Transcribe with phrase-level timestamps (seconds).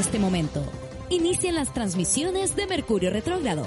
[0.00, 0.64] este momento,
[1.10, 3.66] inician las transmisiones de Mercurio Retrógrado.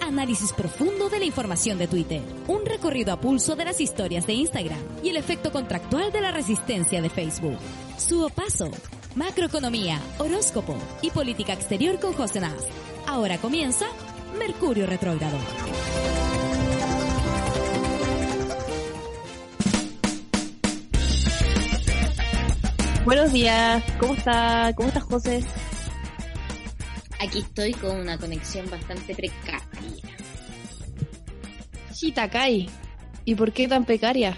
[0.00, 4.32] Análisis profundo de la información de Twitter, un recorrido a pulso de las historias de
[4.32, 7.56] Instagram y el efecto contractual de la resistencia de Facebook.
[7.96, 8.68] Su paso,
[9.14, 12.66] macroeconomía, horóscopo y política exterior con José Nas.
[13.06, 13.86] Ahora comienza
[14.36, 15.38] Mercurio Retrógrado.
[23.04, 24.72] Buenos días, ¿cómo está?
[24.74, 25.44] ¿Cómo estás, José?
[27.20, 29.60] Aquí estoy con una conexión bastante precaria.
[31.92, 32.66] Chitacay.
[33.26, 34.34] ¿Y por qué tan precaria?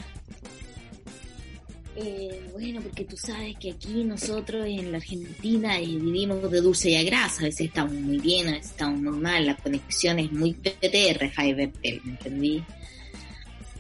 [1.95, 6.91] Eh, bueno, porque tú sabes que aquí nosotros en la Argentina eh, vivimos de dulce
[6.91, 7.43] y a grasa.
[7.43, 9.47] A veces estamos muy bien, a veces estamos muy mal.
[9.47, 11.71] La conexión es muy PTR, Fiverr,
[12.03, 12.65] ¿me entendí?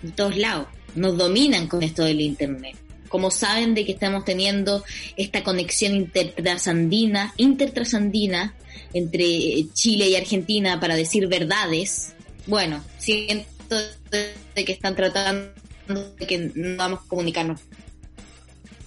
[0.05, 0.69] En todos lados.
[0.95, 2.86] Nos dominan con esto del Internet.
[3.09, 4.85] Como saben de que estamos teniendo
[5.17, 8.55] esta conexión intertrasandina, intertrasandina
[8.93, 12.15] entre Chile y Argentina para decir verdades,
[12.47, 13.45] bueno, siento
[14.11, 15.53] de que están tratando
[16.19, 17.61] de que no vamos a comunicarnos.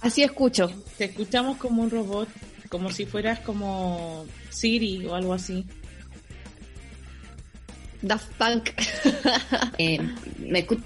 [0.00, 0.70] Así escucho.
[0.96, 2.28] Te escuchamos como un robot,
[2.68, 5.64] como si fueras como Siri o algo así.
[8.02, 8.70] Daft Punk.
[9.78, 9.98] Eh,
[10.38, 10.82] me, escu-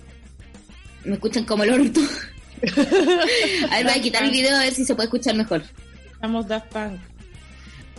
[1.05, 2.01] me escuchan como el orto.
[3.71, 5.63] A ver, voy a quitar el video a ver si se puede escuchar mejor.
[6.13, 7.01] Estamos Daft Punk.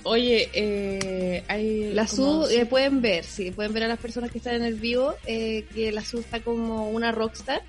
[0.03, 4.31] Oye, eh, hay La como- Su, eh, pueden ver, sí, pueden ver a las personas
[4.31, 7.63] que están en el vivo, eh, que la Su está como una rockstar,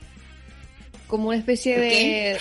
[1.06, 2.38] como una especie de,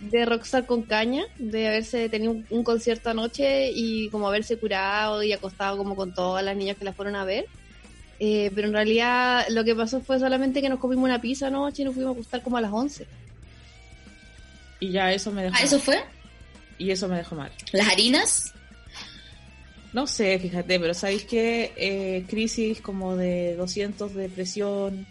[0.00, 5.22] de rockstar con caña, de haberse tenido un, un concierto anoche y como haberse curado
[5.22, 7.44] y acostado como con todas las niñas que la fueron a ver.
[8.18, 11.82] Eh, pero en realidad lo que pasó fue solamente que nos comimos una pizza anoche
[11.82, 13.06] y nos fuimos a acostar como a las 11.
[14.80, 16.02] Y ya eso me dejó Ah, ¿eso fue?
[16.78, 17.50] y eso me dejó mal.
[17.72, 18.52] ¿Las harinas?
[19.92, 25.06] No sé, fíjate, pero sabéis que eh, crisis como de 200 de presión,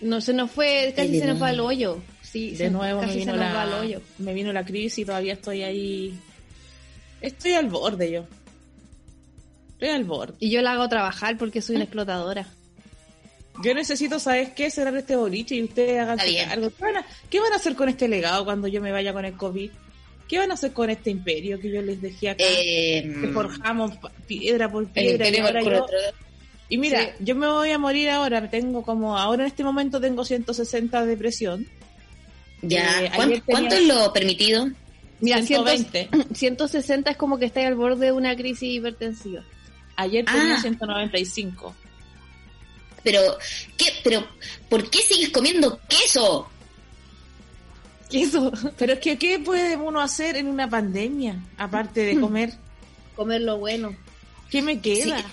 [0.00, 2.00] No, se nos fue, casi de se nos va al hoyo.
[2.22, 4.00] Sí, de se- nuevo me casi se vino, nos va al la, hoyo.
[4.18, 6.16] me vino la crisis y todavía estoy ahí.
[7.20, 8.24] Estoy al borde yo.
[9.72, 10.34] Estoy al borde.
[10.38, 12.46] Y yo la hago trabajar porque soy una explotadora.
[13.62, 14.70] Yo necesito, ¿sabes qué?
[14.70, 16.70] Cerrar este boliche y ustedes hagan cargo.
[16.70, 19.24] ¿Qué van, a, ¿Qué van a hacer con este legado cuando yo me vaya con
[19.24, 19.70] el COVID?
[20.28, 22.44] ¿Qué van a hacer con este imperio que yo les dejé acá?
[22.46, 23.92] Eh, que forjamos
[24.26, 25.28] piedra por el piedra.
[25.28, 25.86] y, ahora yo-
[26.68, 27.08] y mira, Sí.
[27.20, 28.48] yo me voy a morir ahora.
[28.50, 31.66] Tengo como, ahora en este momento tengo 160 de presión.
[32.62, 33.04] Ya.
[33.04, 34.68] Eh, ¿Cuánto, ayer tenía- cuánto es lo permitido?
[35.20, 36.08] Mira, 120.
[36.34, 39.42] 160 es como que está al borde de una crisis hipertensiva.
[39.96, 40.60] Ayer tenía Ah.
[40.60, 41.74] 195.
[43.10, 43.38] Pero,
[43.78, 43.86] ¿qué?
[44.04, 44.28] Pero,
[44.68, 46.46] ¿por qué sigues comiendo queso?
[48.10, 48.52] ¿Qué eso?
[48.76, 51.42] Pero es que, ¿qué puede uno hacer en una pandemia?
[51.56, 52.52] Aparte de comer.
[53.16, 53.96] Comer lo bueno.
[54.50, 55.18] ¿Qué me queda?
[55.18, 55.24] Sí.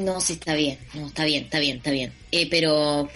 [0.00, 0.80] No, sí, está bien.
[0.94, 2.12] No, está bien, está bien, está bien.
[2.32, 3.08] Eh, pero,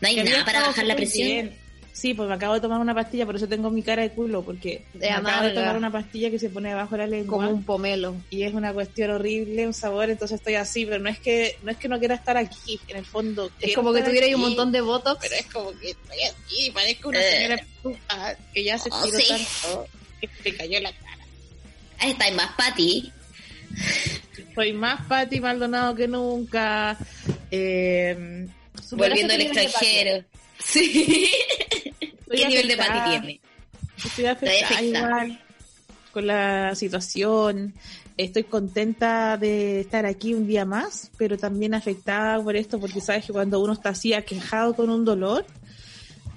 [0.00, 1.28] no hay nada para bajar la presión.
[1.28, 1.58] bien.
[1.96, 4.42] Sí, pues me acabo de tomar una pastilla, por eso tengo mi cara de culo,
[4.44, 7.36] porque De me acabo de tomar una pastilla que se pone debajo de la lengua
[7.38, 8.16] Como un pomelo.
[8.30, 11.70] y es una cuestión horrible, un sabor, entonces estoy así, pero no es que no
[11.70, 13.48] es que no quiera estar aquí, en el fondo.
[13.60, 15.16] Es como que estar tuviera ahí un montón de votos.
[15.20, 17.30] Pero es como que estoy aquí, parezco una Eh.
[17.30, 19.28] señora puta que ya se Oh, tiró sí.
[19.28, 19.86] tanto
[20.20, 21.18] que se cayó la cara.
[22.00, 23.12] Ahí está, más Patty.
[24.54, 26.98] Soy más Pati Maldonado que nunca.
[27.52, 28.48] Eh,
[28.90, 30.24] Volviendo al extranjero.
[30.58, 31.28] Sí.
[32.34, 32.76] Estoy ¿Qué nivel de.
[32.76, 33.40] Patty tiene?
[34.04, 34.82] Estoy afectada afectada.
[35.26, 35.40] igual
[36.12, 37.74] con la situación.
[38.16, 43.26] Estoy contenta de estar aquí un día más, pero también afectada por esto, porque sabes
[43.26, 45.44] que cuando uno está así aquejado con un dolor,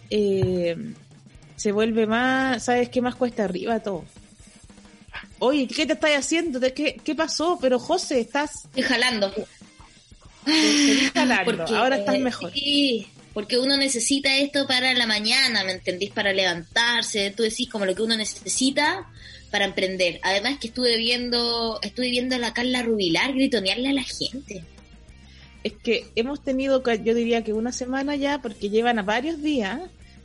[0.09, 0.75] eh,
[1.55, 4.05] se vuelve más, ¿sabes qué más cuesta arriba todo?
[5.39, 6.59] Oye, ¿qué te estás haciendo?
[6.59, 7.59] ¿De ¿Qué, ¿Qué pasó?
[7.61, 9.31] Pero José, estás Estoy jalando.
[10.45, 11.45] feliz jalando.
[11.57, 12.51] Porque, ahora estás mejor.
[12.53, 16.09] Sí, porque uno necesita esto para la mañana, ¿me entendís?
[16.09, 19.07] Para levantarse, tú decís como lo que uno necesita
[19.51, 20.19] para emprender.
[20.23, 24.63] Además que estuve viendo, estuve viendo a la Carla Rubilar gritonearle a la gente.
[25.63, 29.81] es que hemos tenido, yo diría que una semana ya, porque llevan a varios días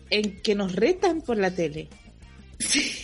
[0.08, 1.88] en que nos retan por la tele.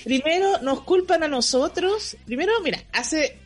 [0.05, 2.16] Primero nos culpan a nosotros.
[2.25, 3.37] Primero, mira, hace,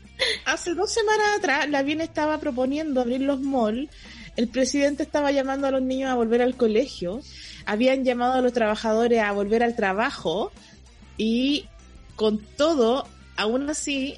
[0.44, 3.90] hace dos semanas atrás la bien estaba proponiendo abrir los malls.
[4.36, 7.20] El presidente estaba llamando a los niños a volver al colegio.
[7.66, 10.52] Habían llamado a los trabajadores a volver al trabajo.
[11.18, 11.66] Y
[12.16, 13.06] con todo,
[13.36, 14.16] aún así,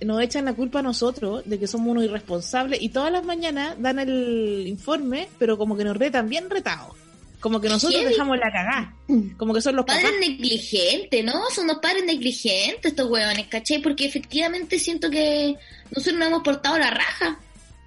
[0.00, 2.82] nos echan la culpa a nosotros de que somos unos irresponsables.
[2.82, 6.94] Y todas las mañanas dan el informe, pero como que nos retan bien retados.
[7.40, 8.94] Como que nosotros dejamos la cagada.
[9.36, 11.48] Como que son los padres negligentes, ¿no?
[11.50, 13.80] Son los padres negligentes estos huevones, ¿cachai?
[13.80, 15.54] Porque efectivamente siento que
[15.90, 17.38] nosotros nos hemos portado la raja.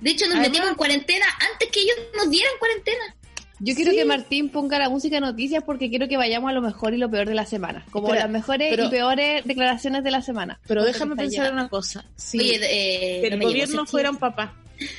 [0.01, 3.15] De hecho, nos metimos en cuarentena antes que ellos nos dieran cuarentena.
[3.61, 6.61] Yo quiero que Martín ponga la música de noticias porque quiero que vayamos a lo
[6.61, 7.85] mejor y lo peor de la semana.
[7.91, 10.59] Como las mejores y peores declaraciones de la semana.
[10.65, 12.05] Pero déjame pensar una cosa.
[12.15, 14.55] Si, eh, el gobierno fuera un papá,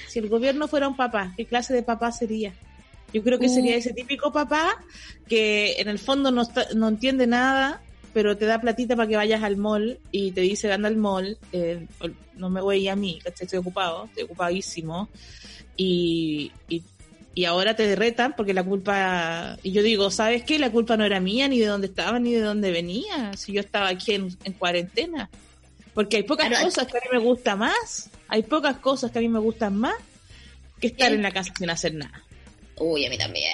[0.08, 2.52] si el gobierno fuera un papá, ¿qué clase de papá sería?
[3.14, 3.78] Yo creo que sería uh.
[3.78, 4.84] ese típico papá
[5.26, 6.42] que en el fondo no,
[6.74, 7.80] no entiende nada,
[8.12, 11.38] pero te da platita para que vayas al mall y te dice anda al mall,
[11.52, 11.86] eh,
[12.36, 15.08] no me voy a mí, estoy ocupado, estoy ocupadísimo.
[15.76, 16.82] Y, y,
[17.46, 20.58] ahora te derretan porque la culpa, y yo digo, ¿sabes qué?
[20.58, 23.60] La culpa no era mía, ni de dónde estaba, ni de dónde venía, si yo
[23.60, 25.30] estaba aquí en, cuarentena.
[25.94, 29.22] Porque hay pocas cosas que a mí me gustan más, hay pocas cosas que a
[29.22, 29.94] mí me gustan más
[30.80, 32.22] que estar en la casa sin hacer nada.
[32.76, 33.52] Uy, a mí también.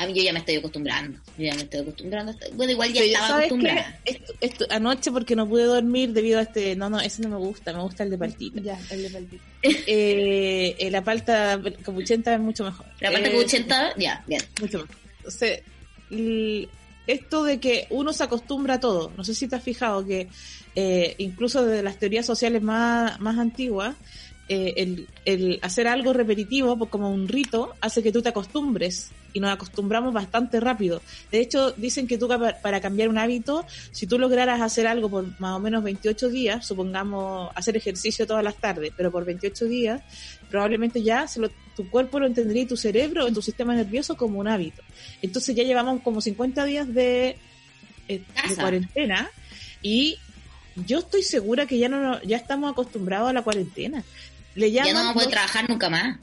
[0.00, 1.18] A mí yo ya me estoy acostumbrando.
[1.36, 2.34] Yo ya me estoy acostumbrando.
[2.54, 4.00] Bueno, igual ya estaba acostumbrada.
[4.40, 6.74] Esto, anoche porque no pude dormir debido a este...
[6.74, 7.74] No, no, ese no me gusta.
[7.74, 8.62] Me gusta el de paltito.
[8.62, 9.44] Ya, el de paltito.
[9.62, 12.86] eh, eh la palta capuchenta es mucho mejor.
[13.00, 14.40] La palta eh, capuchenta, ya, bien.
[14.58, 14.96] Mucho mejor.
[15.18, 15.60] Entonces,
[17.06, 19.12] esto de que uno se acostumbra a todo.
[19.18, 20.28] No sé si te has fijado que
[20.76, 23.96] eh, incluso de las teorías sociales más, más antiguas,
[24.48, 29.12] eh, el, el, hacer algo repetitivo, pues como un rito, hace que tú te acostumbres
[29.32, 31.02] y nos acostumbramos bastante rápido.
[31.30, 32.28] De hecho, dicen que tú
[32.62, 36.66] para cambiar un hábito, si tú lograras hacer algo por más o menos 28 días,
[36.66, 40.02] supongamos hacer ejercicio todas las tardes, pero por 28 días,
[40.50, 44.16] probablemente ya se lo, tu cuerpo lo entendería y tu cerebro en tu sistema nervioso
[44.16, 44.82] como un hábito.
[45.22, 47.36] Entonces ya llevamos como 50 días de,
[48.08, 49.30] eh, de cuarentena
[49.82, 50.18] y
[50.86, 54.04] yo estoy segura que ya no ya estamos acostumbrados a la cuarentena.
[54.54, 56.18] Le llaman ya no vamos a trabajar nunca más.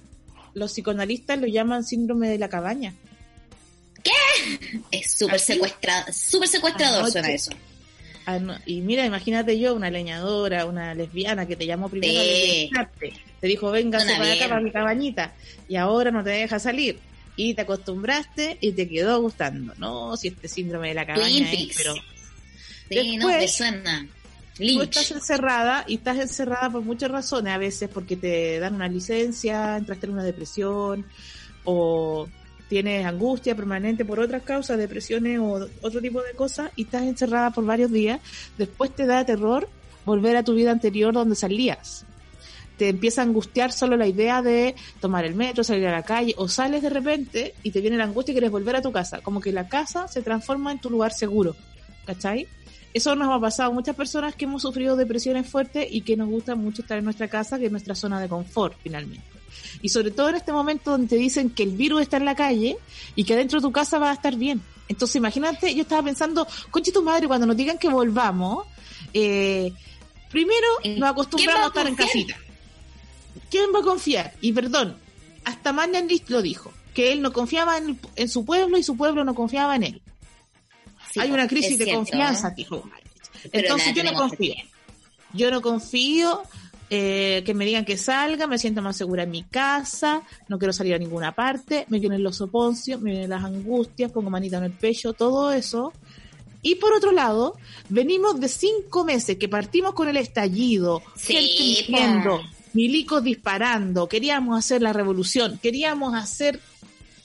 [0.58, 2.96] Los psicoanalistas lo llaman síndrome de la cabaña.
[4.04, 4.12] ¿Qué?
[4.92, 7.52] Es súper secuestrado, súper secuestrador suena eso.
[8.66, 12.72] y mira, imagínate yo, una leñadora, una lesbiana que te llamó primero sí.
[13.40, 15.36] te dijo, venga para acá para mi cabañita,
[15.70, 17.00] y ahora no te deja salir.
[17.36, 19.76] Y te acostumbraste y te quedó gustando.
[19.78, 21.94] No, si este síndrome de la cabaña es, pero...
[22.90, 24.08] Sí, no, te suena.
[24.58, 28.88] Tú estás encerrada y estás encerrada por muchas razones, a veces porque te dan una
[28.88, 31.06] licencia, entraste en una depresión
[31.64, 32.28] o
[32.68, 37.52] tienes angustia permanente por otras causas, depresiones o otro tipo de cosas y estás encerrada
[37.52, 38.20] por varios días.
[38.58, 39.70] Después te da terror
[40.06, 42.06] volver a tu vida anterior donde salías.
[42.78, 46.36] Te empieza a angustiar solo la idea de tomar el metro, salir a la calle
[46.38, 49.22] o sales de repente y te viene la angustia y quieres volver a tu casa.
[49.22, 51.56] Como que la casa se transforma en tu lugar seguro.
[52.06, 52.48] ¿Cachai?
[52.94, 56.30] Eso nos ha pasado a muchas personas que hemos sufrido depresiones fuertes y que nos
[56.30, 59.24] gusta mucho estar en nuestra casa, que es nuestra zona de confort finalmente.
[59.82, 62.36] Y sobre todo en este momento donde te dicen que el virus está en la
[62.36, 62.78] calle
[63.16, 64.62] y que dentro de tu casa va a estar bien.
[64.88, 68.66] Entonces imagínate, yo estaba pensando, conche tu madre, cuando nos digan que volvamos,
[69.14, 69.74] eh,
[70.32, 72.38] primero eh, nos acostumbramos a, estar en casita.
[73.52, 74.34] ¿Quién va a confiar?
[74.42, 74.98] Y perdón,
[75.44, 79.24] hasta Magnanist lo dijo, que él no confiaba en, en su pueblo y su pueblo
[79.24, 80.02] no confiaba en él
[81.20, 82.84] hay una crisis de confianza, dijo
[83.52, 84.56] Entonces yo no confío.
[85.34, 86.42] Yo no confío
[86.90, 90.72] eh, que me digan que salga, me siento más segura en mi casa, no quiero
[90.72, 94.66] salir a ninguna parte, me vienen los soponcios, me vienen las angustias, pongo manita en
[94.66, 95.92] el pecho, todo eso.
[96.62, 97.58] Y por otro lado,
[97.90, 101.88] venimos de cinco meses que partimos con el estallido, sí,
[102.74, 106.60] milicos disparando, queríamos hacer la revolución, queríamos hacer,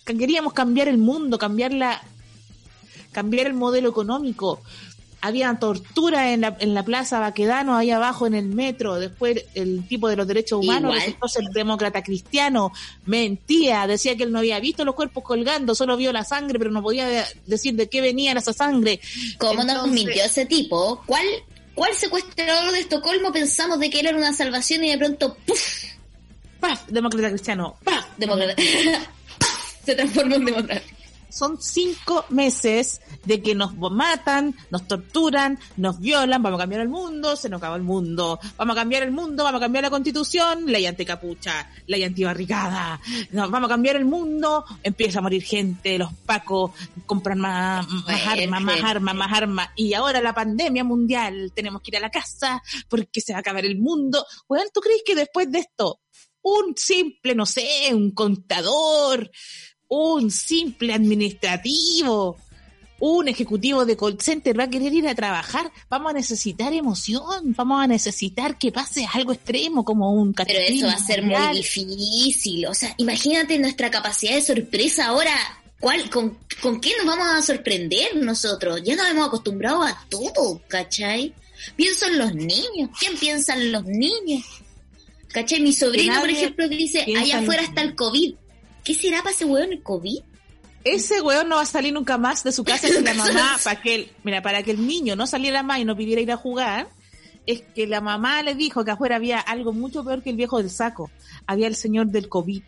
[0.04, 2.02] queríamos cambiar el mundo, cambiar la,
[3.12, 4.60] cambiar el modelo económico.
[5.24, 8.96] Había tortura en la, en la plaza Baquedano, ahí abajo en el metro.
[8.96, 12.72] Después el tipo de los derechos humanos resultó ser demócrata cristiano.
[13.06, 16.72] Mentía, decía que él no había visto los cuerpos colgando, solo vio la sangre, pero
[16.72, 19.00] no podía decir de qué venía esa sangre.
[19.38, 21.00] ¿Cómo nos mintió ese tipo?
[21.06, 21.24] ¿Cuál,
[21.76, 25.84] ¿Cuál secuestrador de Estocolmo pensamos de que era una salvación y de pronto ¡puf!
[26.58, 26.88] ¡Paf!
[26.88, 27.76] Demócrata cristiano.
[27.84, 28.06] ¡Paf!
[28.16, 28.60] Demócrata.
[29.84, 30.82] Se transformó en demócrata.
[31.32, 36.88] Son cinco meses de que nos matan, nos torturan, nos violan, vamos a cambiar el
[36.88, 39.90] mundo, se nos acaba el mundo, vamos a cambiar el mundo, vamos a cambiar la
[39.90, 45.98] constitución, ley anticapucha, ley antibarricada, nos vamos a cambiar el mundo, empieza a morir gente,
[45.98, 46.72] los pacos
[47.06, 51.92] compran más, más armas, más armas, más armas, y ahora la pandemia mundial, tenemos que
[51.92, 54.26] ir a la casa porque se va a acabar el mundo.
[54.48, 56.00] Bueno, ¿tú crees que después de esto,
[56.42, 59.30] un simple, no sé, un contador,
[59.94, 62.38] un simple administrativo,
[62.98, 67.52] un ejecutivo de call center va a querer ir a trabajar, vamos a necesitar emoción,
[67.54, 71.56] vamos a necesitar que pase algo extremo como un Pero eso va a ser muy
[71.56, 72.66] difícil.
[72.66, 75.34] O sea, imagínate nuestra capacidad de sorpresa ahora.
[75.78, 78.80] ¿Cuál, con, ¿Con qué nos vamos a sorprender nosotros?
[78.84, 81.34] Ya nos hemos acostumbrado a todo, ¿cachai?
[81.74, 82.88] Pienso en los niños.
[82.98, 84.44] ¿Quién piensa en los niños?
[85.32, 85.60] ¿Cachai?
[85.60, 88.36] Mi sobrino, por ejemplo, dice, allá afuera está el COVID.
[88.84, 90.20] ¿Qué será para ese weón el COVID?
[90.84, 93.80] Ese weón no va a salir nunca más de su casa sin la mamá para
[93.80, 96.36] que el, mira, para que el niño no saliera más y no pidiera ir a
[96.36, 96.88] jugar,
[97.46, 100.58] es que la mamá le dijo que afuera había algo mucho peor que el viejo
[100.58, 101.10] del saco.
[101.46, 102.62] Había el señor del COVID.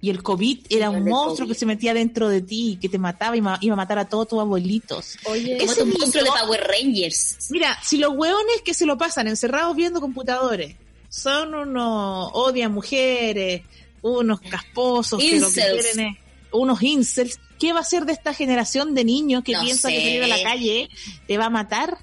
[0.00, 3.36] Y el COVID era un monstruo que se metía dentro de ti, que te mataba
[3.36, 5.16] y iba a matar a todos tus abuelitos.
[5.24, 7.38] Oye, es un monstruo de Power Rangers.
[7.50, 10.76] Mira, si los weones que se lo pasan encerrados viendo computadores
[11.08, 13.62] son unos odian mujeres,
[14.04, 16.16] unos casposos que lo que quieren es
[16.52, 17.40] unos incels.
[17.58, 20.42] ¿Qué va a ser de esta generación de niños que piensan que salir a la
[20.42, 20.88] calle
[21.26, 21.98] te va a matar?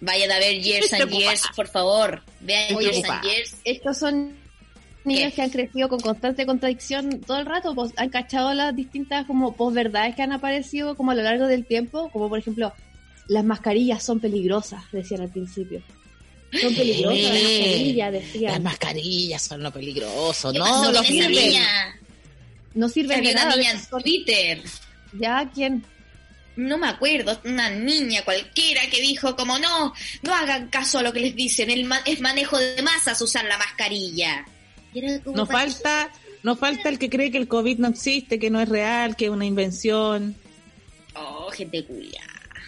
[0.00, 2.22] Vayan a ver Years and Years, por favor.
[2.40, 3.56] Vean Years and Years.
[3.64, 4.36] Estos son
[5.04, 9.26] niños que han crecido con constante contradicción todo el rato, pues, han cachado las distintas
[9.26, 12.72] como posverdades que han aparecido como a lo largo del tiempo, como por ejemplo,
[13.28, 15.82] las mascarillas son peligrosas, decían al principio.
[16.60, 18.52] Son peligrosas las mascarillas, decían.
[18.52, 21.62] Las mascarillas son lo peligroso, no, no sirven.
[22.74, 23.54] No sirven de nada.
[23.54, 24.62] Una niña en Twitter.
[25.18, 25.50] ¿Ya?
[25.54, 25.84] ¿Quién?
[26.56, 29.92] no me acuerdo, una niña cualquiera que dijo como no,
[30.22, 33.58] no hagan caso a lo que les dicen, el es manejo de masas usar la
[33.58, 34.44] mascarilla.
[35.24, 36.10] Nos falta,
[36.42, 39.26] nos falta el que cree que el COVID no existe, que no es real, que
[39.26, 40.36] es una invención.
[41.14, 42.22] Oh, gente cuya.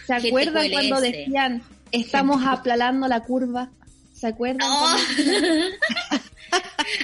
[0.07, 1.61] ¿Se acuerdan cuando decían
[1.99, 3.69] estamos aplanando la curva?
[4.13, 4.69] ¿Se acuerdan?
[4.71, 4.95] Oh.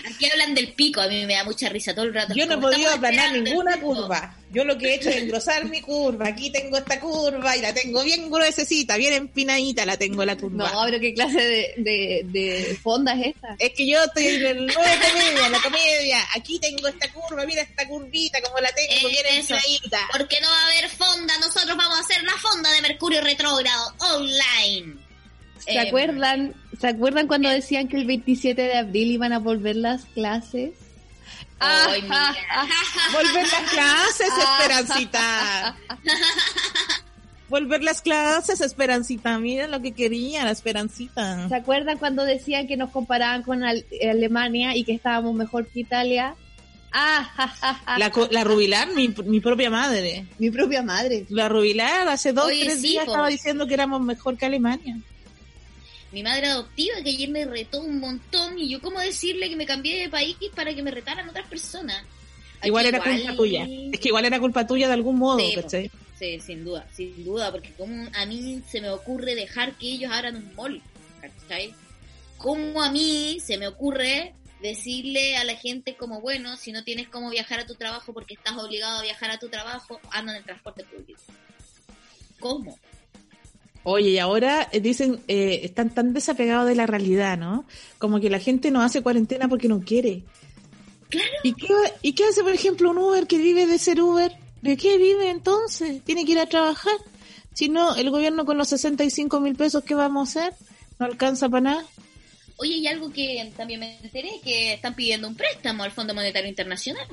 [0.09, 2.33] Aquí hablan del pico, a mí me da mucha risa todo el rato.
[2.35, 4.35] Yo no he podido aplanar ninguna curva.
[4.51, 6.27] Yo lo que he hecho es engrosar mi curva.
[6.27, 10.69] Aquí tengo esta curva y la tengo bien gruesecita, bien empinadita la tengo la curva.
[10.69, 13.55] No, pero ¿qué clase de, de, fonda es esta?
[13.59, 16.17] Es que yo estoy en el nuevo comedia, la comedia.
[16.35, 19.99] Aquí tengo esta curva, mira esta curvita como la tengo, bien empinadita.
[20.11, 23.95] Porque no va a haber fonda, nosotros vamos a hacer la fonda de Mercurio retrógrado
[24.15, 25.10] online.
[25.65, 26.53] ¿Se acuerdan?
[26.79, 30.71] ¿Se acuerdan cuando decían que el 27 de abril iban a volver las clases?
[31.59, 32.35] Ay, mira.
[33.13, 35.75] Volver las clases, Esperancita.
[37.49, 39.37] Volver las clases, Esperancita.
[39.37, 41.47] Mira lo que quería, la Esperancita.
[41.49, 46.35] ¿Se acuerdan cuando decían que nos comparaban con Alemania y que estábamos mejor que Italia?
[46.93, 47.29] Ah,
[47.97, 50.25] la, la Rubilar, mi, mi, propia madre.
[50.39, 51.25] Mi propia madre.
[51.29, 54.97] La Rubilar hace dos, tres días estaba diciendo que éramos mejor que Alemania
[56.11, 59.65] mi madre adoptiva que ayer me retó un montón y yo cómo decirle que me
[59.65, 62.03] cambié de país para que me retaran otras personas.
[62.63, 63.67] Igual era culpa tuya.
[63.91, 65.89] Es que igual era culpa tuya de algún modo, sí,
[66.19, 70.11] Sí, sin duda, sin duda, porque como a mí se me ocurre dejar que ellos
[70.11, 70.79] abran un mall,
[71.19, 71.73] ¿cachai?
[72.37, 77.07] ¿Cómo a mí se me ocurre decirle a la gente como, bueno, si no tienes
[77.07, 80.37] cómo viajar a tu trabajo porque estás obligado a viajar a tu trabajo, anda en
[80.39, 81.21] el transporte público?
[82.39, 82.77] ¿Cómo?
[83.83, 87.65] Oye, y ahora eh, dicen, eh, están tan desapegados de la realidad, ¿no?
[87.97, 90.23] Como que la gente no hace cuarentena porque no quiere.
[91.09, 91.29] Claro.
[91.43, 94.31] ¿Y qué, ¿Y qué hace, por ejemplo, un Uber que vive de ser Uber?
[94.61, 96.03] ¿De qué vive entonces?
[96.03, 96.93] ¿Tiene que ir a trabajar?
[97.53, 100.53] Si no, el gobierno con los 65 mil pesos que vamos a hacer
[100.99, 101.85] no alcanza para nada.
[102.57, 106.47] Oye, y algo que también me enteré, que están pidiendo un préstamo al Fondo Monetario
[106.47, 107.07] Internacional.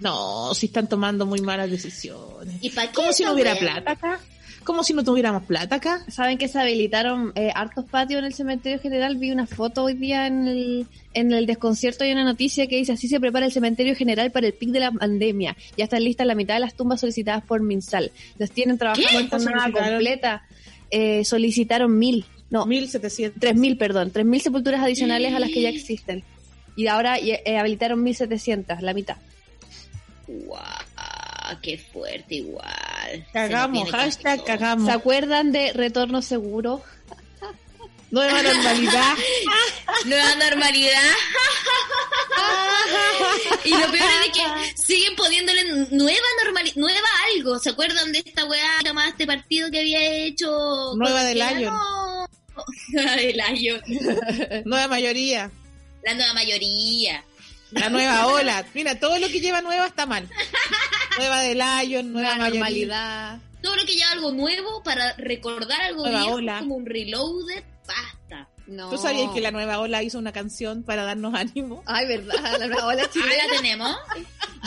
[0.00, 2.56] No, si están tomando muy malas decisiones.
[2.62, 4.20] ¿Y para qué Como si no hubiera plata acá
[4.64, 6.04] como si no tuviéramos plata acá.
[6.08, 9.16] Saben que se habilitaron eh, hartos patios en el cementerio general.
[9.16, 12.04] Vi una foto hoy día en el, en el desconcierto.
[12.04, 14.80] Hay una noticia que dice así se prepara el cementerio general para el pic de
[14.80, 15.56] la pandemia.
[15.76, 18.10] Ya están listas la mitad de las tumbas solicitadas por Minsal.
[18.38, 20.46] Las tienen trabajando en jornada completa.
[20.90, 22.24] Eh, solicitaron mil.
[22.50, 23.40] No, mil setecientos.
[23.40, 24.10] Tres mil, perdón.
[24.10, 26.22] Tres mil sepulturas adicionales a las que ya existen.
[26.76, 29.16] Y ahora eh, habilitaron mil setecientas, la mitad.
[30.26, 30.56] ¡Wow!
[31.62, 33.26] ¡Qué fuerte igual!
[33.32, 34.86] Cagamos, hashtag cagamos.
[34.86, 36.82] ¿Se acuerdan de Retorno Seguro?
[38.10, 39.14] Nueva normalidad.
[40.06, 41.12] Nueva normalidad.
[43.64, 47.58] y lo peor es que siguen poniéndole nueva normalidad, nueva algo.
[47.58, 50.92] ¿Se acuerdan de esta weá llamada este partido que había hecho?
[50.96, 51.72] Nueva del año.
[52.88, 53.74] Nueva del año.
[54.64, 55.50] nueva mayoría.
[56.04, 57.24] La nueva mayoría.
[57.72, 58.64] La nueva ola.
[58.74, 60.28] Mira, todo lo que lleva nueva está mal.
[61.18, 63.38] Nueva del Lion, nueva normalidad.
[63.62, 68.48] Todo lo que lleva algo nuevo para recordar algo viejo como un reloaded, basta.
[68.66, 68.90] No.
[68.90, 71.82] ¿Tú sabías que la nueva ola hizo una canción para darnos ánimo?
[71.86, 73.34] Ay, verdad, la nueva ola chilena.
[73.42, 73.96] Ah, la tenemos.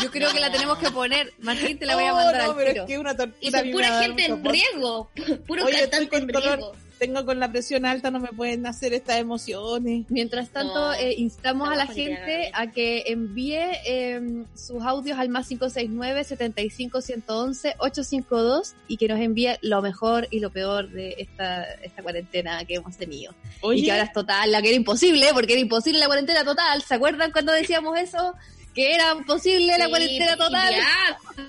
[0.01, 1.33] Yo creo que la tenemos que poner.
[1.39, 2.47] Martín, te la voy a mandar.
[2.47, 5.09] No, pero es que una Y son pura gente en riesgo.
[5.47, 10.05] Puro cantante en riesgo tengo con la presión alta, no me pueden hacer estas emociones.
[10.09, 15.47] Mientras tanto, eh, instamos a la gente a que envíe em, sus audios al más
[15.47, 21.63] 569 75 111 852 y que nos envíe lo mejor y lo peor de esta,
[21.75, 23.33] esta cuarentena que hemos tenido.
[23.73, 26.81] Y que ahora es total, la que era imposible, porque era imposible la cuarentena total.
[26.81, 28.33] ¿Se acuerdan cuando decíamos eso?
[28.73, 30.75] Que era imposible la cuarentena total.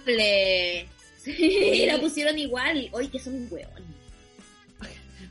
[1.28, 2.88] Sí, la pusieron igual.
[2.92, 3.87] Hoy que son un hueón.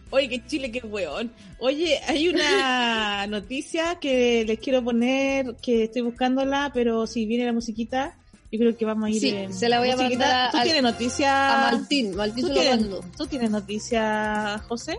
[0.10, 1.32] Oye, qué chile, qué weón.
[1.60, 7.54] Oye, hay una noticia que les quiero poner, que estoy buscándola, pero si viene la
[7.54, 8.18] musiquita,
[8.52, 9.20] yo creo que vamos a ir.
[9.20, 10.52] Sí, se la voy a mandar.
[10.52, 11.68] ¿Tú tienes noticia?
[11.68, 12.88] A Martín, Martín ¿Tú, tienes,
[13.18, 14.98] ¿Tú tienes noticia, José?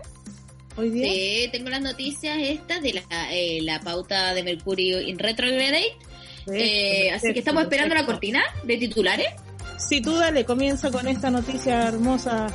[0.77, 1.11] Hoy día.
[1.11, 5.85] Sí, tengo las noticias estas de la, eh, la pauta de Mercurio in retrograde.
[6.51, 9.27] Eh, así que estamos esperando la cortina de titulares.
[9.79, 12.47] Sí, tú dale, comienza con esta noticia hermosa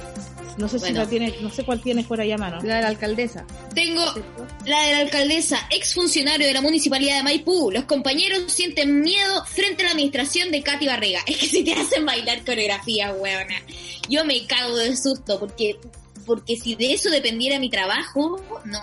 [0.56, 2.60] no sé si la tiene, no sé cuál tienes por ahí a mano.
[2.62, 3.44] La de la alcaldesa.
[3.74, 4.04] Tengo
[4.64, 7.70] la de la alcaldesa, exfuncionario de la municipalidad de Maipú.
[7.72, 11.20] Los compañeros sienten miedo frente a la administración de Katy Barrega.
[11.34, 13.56] Es que si te hacen bailar coreografía, weona.
[14.08, 15.78] Yo me cago de susto porque
[16.24, 18.80] porque si de eso dependiera mi trabajo, no,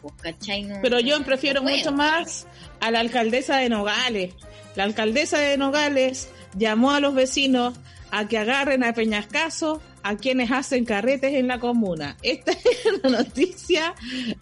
[0.00, 0.76] pues cachai, no.
[0.80, 2.46] Pero yo prefiero mucho más
[2.80, 4.34] a la alcaldesa de Nogales.
[4.76, 7.74] La alcaldesa de Nogales llamó a los vecinos
[8.10, 12.16] a que agarren a Peñascaso a quienes hacen carretes en la comuna.
[12.22, 13.94] Esta es una noticia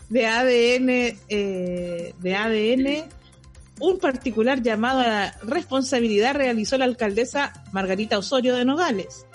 [0.09, 3.09] de ADN, eh, de ADN.
[3.81, 9.27] Un particular llamado a la responsabilidad realizó la alcaldesa Margarita Osorio de Nogales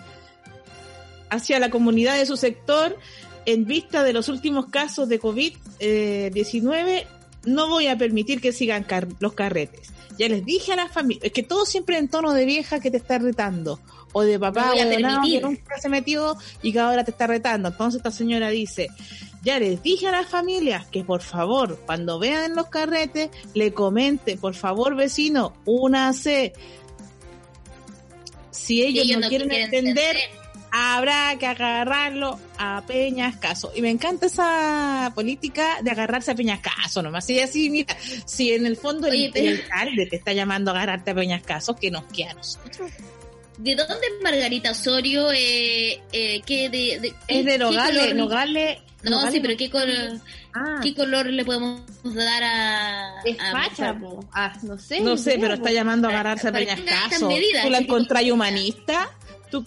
[1.30, 2.98] hacia la comunidad de su sector
[3.46, 7.06] en vista de los últimos casos de COVID-19.
[7.48, 8.86] No voy a permitir que sigan
[9.20, 9.94] los carretes.
[10.20, 12.92] Ya les dije a la familia, es que todo siempre en tono de vieja que
[12.92, 13.80] te está retando
[14.14, 17.26] o de papá o de nada que nunca se metió y que ahora te está
[17.28, 17.70] retando.
[17.70, 18.88] Entonces esta señora dice,
[19.44, 24.38] ya les dije a las familias que por favor, cuando vean los carretes, le comente,
[24.38, 26.54] por favor vecino, únase.
[28.52, 30.18] Si ellos, no, quieren, entender,
[30.78, 33.72] habrá que agarrarlo a Peñas Caso.
[33.76, 37.30] Y me encanta esa política de agarrarse a Peñas Caso nomás.
[37.30, 41.16] Y así, mira, si en el fondo el, alcalde te está llamando a agarrarte a
[41.16, 42.92] Peñas Caso, que nos queda a nosotros.
[43.58, 45.32] ¿De dónde es Margarita Osorio?
[45.32, 48.80] Eh, eh, ¿qué de, es de Nogales, Nogales.
[49.04, 50.20] No, sí, pero ¿qué color,
[50.54, 50.80] ah.
[50.84, 53.22] ¿qué color le podemos dar a...
[53.24, 53.96] Es facha,
[54.34, 55.00] ah, no sé.
[55.02, 57.30] No sé, pero está llamando a agarrarse a Peñascaso.
[57.64, 59.10] ¿Tú la encontrás humanista?
[59.50, 59.64] ¿Tú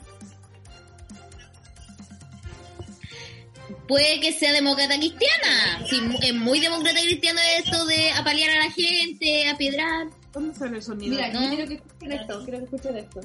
[3.91, 5.85] puede que sea demócrata cristiana.
[5.91, 10.07] Sí, es muy demócrata cristiana esto de apalear a la gente, a piedrar.
[10.33, 11.17] ¿Cómo suena el sonido?
[11.17, 11.41] Mira, ¿no?
[11.51, 13.21] quiero que escuchen esto, quiero que escuchen esto.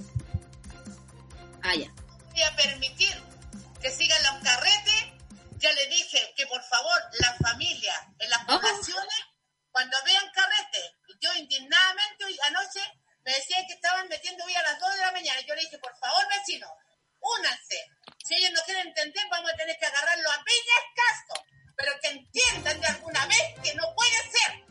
[1.61, 1.93] Ah, ya.
[2.31, 3.13] Voy a permitir
[3.79, 5.01] que sigan los carretes.
[5.57, 8.57] Ya le dije que por favor las familias en las oh.
[8.57, 9.21] poblaciones,
[9.71, 12.81] cuando vean carretes, yo indignadamente hoy anoche
[13.23, 15.39] me decían que estaban metiendo hoy a las 2 de la mañana.
[15.47, 16.71] Yo le dije, por favor, vecinos,
[17.21, 17.94] únanse.
[18.27, 20.43] Si ellos no quieren entender, vamos a tener que agarrarlo a
[20.95, 21.45] caso.
[21.77, 24.63] Pero que entiendan de alguna vez que no puede ser.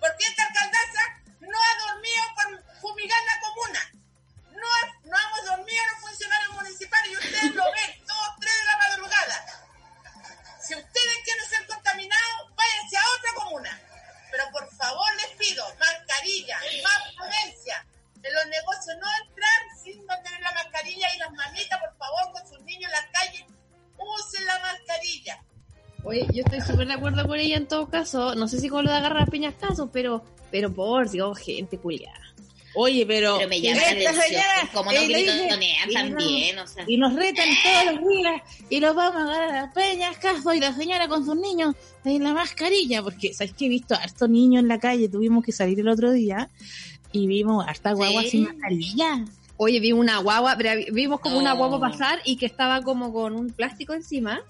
[0.00, 3.98] Porque esta alcaldesa no ha dormido por fumigar la comuna
[4.58, 4.68] no,
[5.04, 9.46] no hemos dormido los funcionarios municipales y ustedes lo ven, dos, tres de la madrugada.
[10.60, 13.80] Si ustedes quieren ser contaminados, váyanse a otra comuna.
[14.30, 17.86] Pero por favor les pido, mascarilla, más prudencia.
[18.28, 22.32] En los negocios no entrar sin no tener la mascarilla y las mamitas, por favor,
[22.32, 23.46] con sus niños en la calle,
[23.96, 25.44] usen la mascarilla.
[26.04, 28.34] Oye, yo estoy súper de acuerdo con ella en todo caso.
[28.34, 31.78] No sé si con lo de agarrar a piñas casos, pero, pero por Dios, gente
[31.78, 32.28] culiada.
[32.74, 33.82] Oye, pero, pero me llama
[34.72, 36.84] como no gritonean también, o sea.
[36.86, 40.52] Y nos retan todos los días y los vamos a agarrar a las peñas, caso,
[40.52, 43.98] y la señora con sus niños en la mascarilla, porque sabes que he visto a
[43.98, 46.50] harto niño en la calle, tuvimos que salir el otro día
[47.12, 49.24] y vimos harta guagua sin mascarilla.
[49.56, 50.56] Oye, vimos una guagua,
[50.92, 54.40] vimos como una guagua pasar y que estaba como con un plástico encima.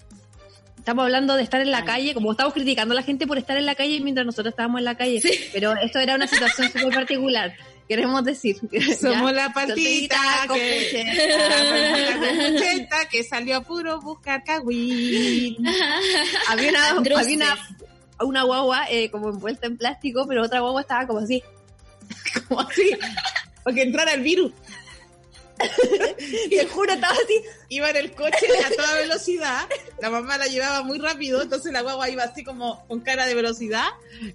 [0.77, 3.57] Estamos hablando de estar en la calle, como estamos criticando a la gente por estar
[3.57, 5.21] en la calle mientras nosotros estábamos en la calle.
[5.51, 7.53] Pero esto era una situación súper particular
[7.89, 8.57] queremos decir.
[9.01, 9.33] Somos ¿ya?
[9.35, 10.07] la con que,
[13.11, 15.57] que salió a puro buscar cagüín.
[16.47, 17.57] había una, había una,
[18.21, 21.43] una guagua eh, como envuelta en plástico, pero otra guagua estaba como así.
[22.47, 22.91] Como así,
[23.63, 24.51] para que entrara el virus.
[26.49, 27.41] Te juro, estaba así.
[27.67, 29.67] Iba en el coche a toda velocidad,
[30.01, 33.35] la mamá la llevaba muy rápido, entonces la guagua iba así como con cara de
[33.35, 33.87] velocidad,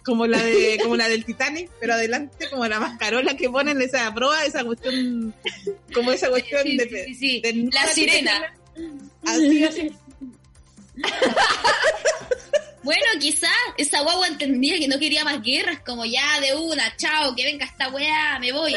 [0.05, 4.13] como la de como la del Titanic, pero adelante como la mascarola que ponen esa
[4.13, 5.35] prueba, esa cuestión,
[5.95, 7.41] como esa cuestión Sí, de, sí, sí, sí.
[7.41, 8.55] de- La sirena.
[9.25, 9.91] Así, así.
[12.85, 17.35] Bueno, quizás esa guagua entendía que no quería más guerras, como ya de una, chao,
[17.35, 18.75] que venga esta weá, me voy.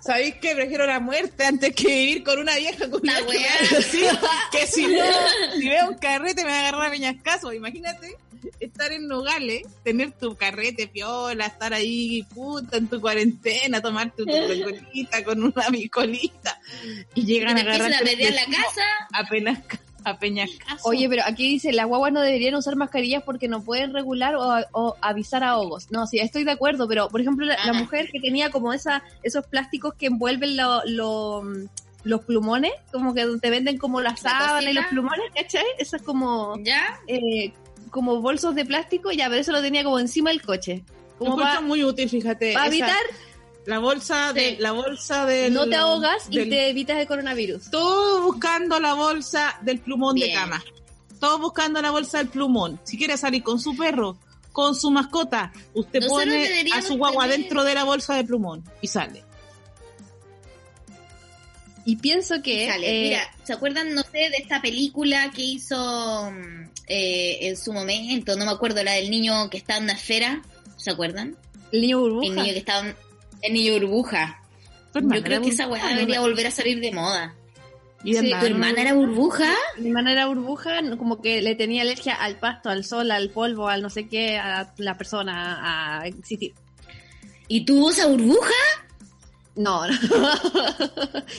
[0.00, 0.54] ¿Sabéis qué?
[0.54, 3.52] Prefiero la muerte antes que vivir con una vieja con una weá.
[4.50, 5.04] que si no,
[5.58, 7.52] si veo un carrete me va a agarrar a peñascaso.
[7.52, 8.16] Imagínate
[8.60, 14.32] estar en Nogales, tener tu carrete piola, estar ahí puta en tu cuarentena, tomarte tu
[14.64, 16.58] colita con una bicolita
[17.14, 18.82] y Que llegan a agarrar a la casa.
[19.12, 19.58] apenas
[20.04, 20.88] a peñascaso.
[20.88, 24.54] Oye, pero aquí dice, las guaguas no deberían usar mascarillas porque no pueden regular o,
[24.72, 25.90] o avisar a hogos.
[25.90, 27.74] No, sí, estoy de acuerdo, pero por ejemplo, la, la Ajá.
[27.74, 31.42] mujer que tenía como esa esos plásticos que envuelven lo- lo,
[32.04, 35.64] los plumones, como que te venden como las La sábanas y los plumones, ¿cachai?
[35.78, 37.00] Eso es como, ¿Ya?
[37.06, 37.52] eh,
[37.90, 40.84] como bolsos de plástico, ya, pero eso lo tenía como encima del coche.
[41.18, 42.50] Como para muy útil, fíjate.
[42.52, 42.96] esa- evitar,
[43.66, 44.56] la bolsa de Sí.
[44.60, 47.70] la bolsa del no te ahogas y te evitas el coronavirus.
[47.70, 50.62] Todos buscando la bolsa del plumón de cama.
[51.20, 52.78] Todos buscando la bolsa del plumón.
[52.84, 54.18] Si quiere salir con su perro,
[54.52, 58.24] con su mascota, usted Nosotros pone a su guagua tener- dentro de la bolsa de
[58.24, 59.24] plumón y sale.
[61.86, 62.66] Y pienso que...
[62.68, 62.86] Sale.
[62.88, 66.30] eh, Mira, ¿se acuerdan, no sé, de esta película que hizo
[66.86, 68.36] eh, en su momento?
[68.36, 70.42] No me acuerdo, la del niño que está en una esfera.
[70.76, 71.36] ¿Se acuerdan?
[71.72, 72.26] el niño burbuja.
[72.28, 72.96] El niño que estaba en-
[73.44, 74.40] el niño burbuja.
[74.94, 77.34] Yo creo que esa weá debería volver a salir de moda.
[78.04, 79.50] Y Sí, ¿Tu hermana era burbuja?
[79.78, 83.68] Mi hermana era burbuja, como que le tenía alergia al pasto, al sol, al polvo,
[83.68, 86.52] al no sé qué, a la persona, a existir.
[87.48, 88.52] ¿Y tuvo esa burbuja?
[89.56, 89.94] No, no.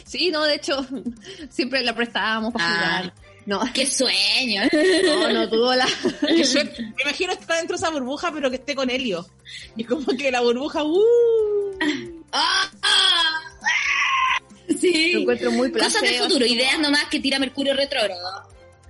[0.05, 0.85] sí, no, de hecho,
[1.49, 2.97] siempre la prestábamos para Ah.
[2.97, 3.13] jugar.
[3.45, 4.63] No, ¡Qué sueño!
[5.05, 5.85] no, no tuvo la...
[6.23, 9.23] Me imagino estar dentro de esa burbuja, pero que esté con helio.
[9.75, 11.64] Y como que la burbuja, uh,
[12.31, 12.71] ¡Ah!
[12.81, 13.41] ¡Ah!
[14.67, 15.11] Lo Sí.
[15.15, 18.47] encuentro muy Cosas del futuro, ideas nomás que tira Mercurio retrógrado.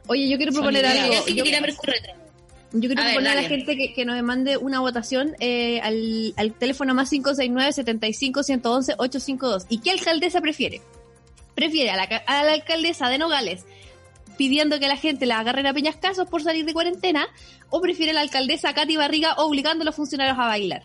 [0.08, 1.08] Oye, yo quiero proponer algo.
[1.08, 2.26] Ideas que Yo, tira Mercurio retrógrado.
[2.74, 5.80] yo quiero A ver, proponer a la gente que, que nos mande una votación eh,
[5.82, 9.65] al, al teléfono más 569-75-111-852.
[9.69, 10.82] ¿Y qué alcaldesa prefiere?
[11.56, 13.63] ¿Prefiere a la, ca- a la alcaldesa de Nogales
[14.38, 17.28] pidiendo que la gente la agarre a peñascasos por salir de cuarentena?
[17.69, 20.84] ¿O prefiere la alcaldesa Katy Barriga obligando a los funcionarios a bailar?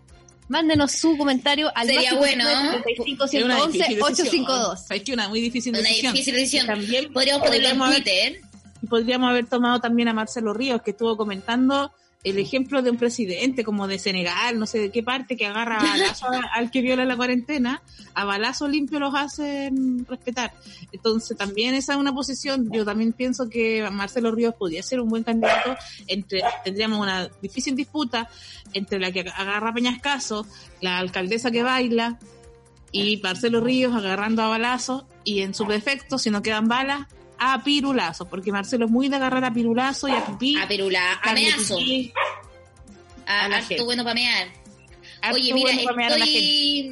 [0.50, 2.44] Mándenos su comentario al Sería bueno.
[2.72, 4.02] 75 es una 111 difícil decisión.
[4.02, 4.86] 852.
[4.86, 6.12] Sabes que una muy difícil Una decisión.
[6.12, 6.66] difícil decisión.
[6.66, 8.40] También Podríamos ponerlo en haber-.
[8.82, 12.98] Y podríamos haber tomado también a Marcelo Ríos, que estuvo comentando el ejemplo de un
[12.98, 16.82] presidente como de Senegal, no sé de qué parte, que agarra a balazo al que
[16.82, 17.82] viola la cuarentena,
[18.14, 20.52] a balazo limpio los hacen respetar.
[20.92, 25.08] Entonces también esa es una posición, yo también pienso que Marcelo Ríos podría ser un
[25.08, 25.76] buen candidato,
[26.08, 28.28] entre tendríamos una difícil disputa
[28.74, 30.46] entre la que agarra Peñascaso,
[30.82, 32.18] la alcaldesa que baila,
[32.92, 37.06] y Marcelo Ríos agarrando a balazos, y en su defecto, si no quedan balas,
[37.40, 40.56] a pirulazos, porque Marcelo es muy de agarrar a pirulazo y a pipí.
[40.58, 41.76] A Perula, a meazo.
[43.26, 44.48] harto bueno para mear.
[45.32, 46.90] Oye, mira, bueno estoy...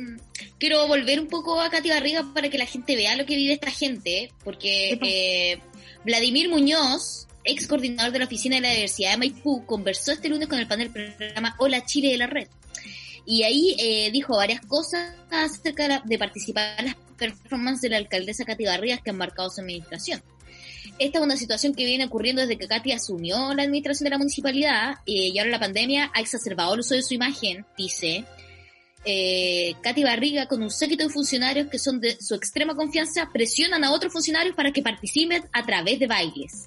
[0.59, 3.53] Quiero volver un poco a Katy Barriga para que la gente vea lo que vive
[3.53, 5.61] esta gente, porque eh,
[6.05, 10.49] Vladimir Muñoz, ex coordinador de la Oficina de la Diversidad de Maipú, conversó este lunes
[10.49, 12.49] con el panel del programa Hola Chile de la Red.
[13.25, 17.91] Y ahí eh, dijo varias cosas acerca de, la- de participar en las performances de
[17.91, 20.23] la alcaldesa Katy Barrigas que han marcado su administración.
[20.99, 24.19] Esta es una situación que viene ocurriendo desde que Katy asumió la administración de la
[24.19, 28.25] municipalidad eh, y ahora la pandemia ha exacerbado el uso de su imagen, dice.
[29.05, 33.85] Eh, Katy Barriga, con un séquito de funcionarios que son de su extrema confianza, presionan
[33.85, 36.67] a otros funcionarios para que participen a través de bailes.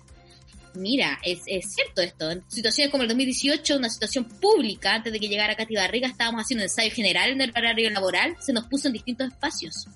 [0.74, 2.32] Mira, es, cierto esto.
[2.32, 6.44] En situaciones como el 2018, una situación pública, antes de que llegara Katy Barriga, estábamos
[6.44, 9.88] haciendo un ensayo general en el horario laboral, se nos puso en distintos espacios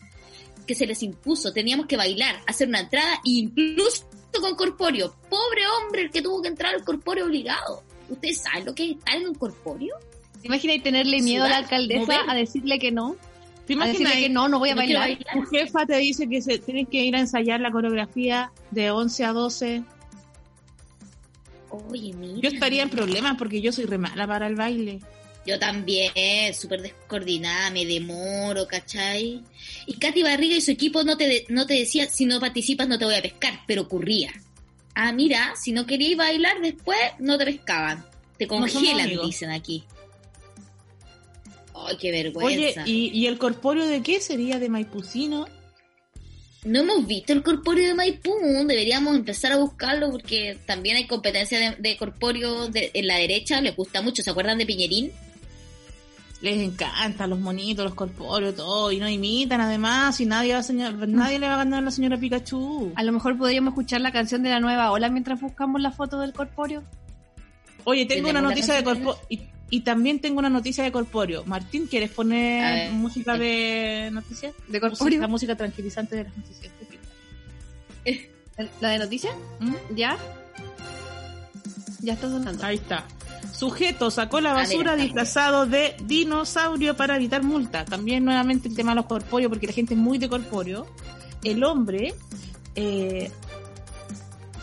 [0.66, 1.54] que se les impuso.
[1.54, 4.06] Teníamos que bailar, hacer una entrada, incluso
[4.40, 5.16] con corpóreo.
[5.30, 7.84] Pobre hombre el que tuvo que entrar al corpóreo obligado.
[8.10, 9.96] ¿Ustedes saben lo que es estar en un corpóreo?
[10.42, 12.30] ¿Te imaginas tenerle miedo a la alcaldesa mover.
[12.30, 13.16] a decirle que no?
[13.66, 15.02] ¿Te imaginas que no, no voy a No bailar.
[15.02, 15.34] bailar.
[15.34, 19.26] tu jefa te dice que se tiene que ir a ensayar la coreografía de 11
[19.26, 19.84] a 12?
[21.70, 22.40] Oye, mira.
[22.42, 25.00] Yo estaría en problemas porque yo soy re mala para el baile.
[25.46, 26.12] Yo también,
[26.60, 29.44] súper descoordinada, me demoro, ¿cachai?
[29.86, 32.88] Y Katy Barriga y su equipo no te, de- no te decía, si no participas
[32.88, 34.32] no te voy a pescar, pero ocurría.
[34.96, 38.04] Ah, mira, si no querías bailar después, no te pescaban.
[38.40, 39.84] Te congelan, dicen aquí.
[41.76, 42.84] Ay, qué Oye, vergüenza.
[42.88, 44.60] ¿y, ¿y el corpóreo de qué sería?
[44.60, 45.48] ¿De Maipucino?
[46.64, 48.34] No hemos visto el corpóreo de Maipú,
[48.66, 53.62] deberíamos empezar a buscarlo porque también hay competencia de, de corpóreo de- en la derecha,
[53.62, 55.12] les gusta mucho, ¿se acuerdan de Piñerín?
[56.42, 60.64] Les encanta los monitos, los corpóreos, todo, y no imitan además, y nadie va a
[60.64, 62.92] señal- nadie le va a ganar a la señora Pikachu.
[62.96, 66.20] A lo mejor podríamos escuchar la canción de la nueva ola mientras buscamos la foto
[66.20, 66.84] del corpóreo.
[67.86, 70.92] Oye, tengo ¿Tenemos una la noticia de corpóreo, y, y también tengo una noticia de
[70.92, 71.44] corpóreo.
[71.46, 72.92] Martín, ¿quieres poner ver.
[72.92, 74.54] música de noticias?
[74.68, 75.28] ¿De corpóreo?
[75.30, 76.72] música tranquilizante de las noticias.
[78.82, 79.34] ¿La de noticias?
[79.60, 79.74] ¿Mm?
[79.96, 80.18] ¿Ya?
[82.02, 82.64] Ya está sonando.
[82.66, 83.04] Ahí está.
[83.54, 87.86] Sujeto sacó la Ah, basura disfrazado de dinosaurio para evitar multa.
[87.86, 90.86] También nuevamente el tema de los corpóreos, porque la gente es muy de corpóreo.
[91.44, 92.14] El hombre
[92.76, 93.32] eh,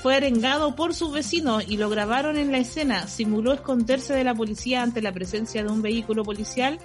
[0.02, 3.06] fue arengado por sus vecinos y lo grabaron en la escena.
[3.06, 6.78] Simuló esconderse de la policía ante la presencia de un vehículo policial,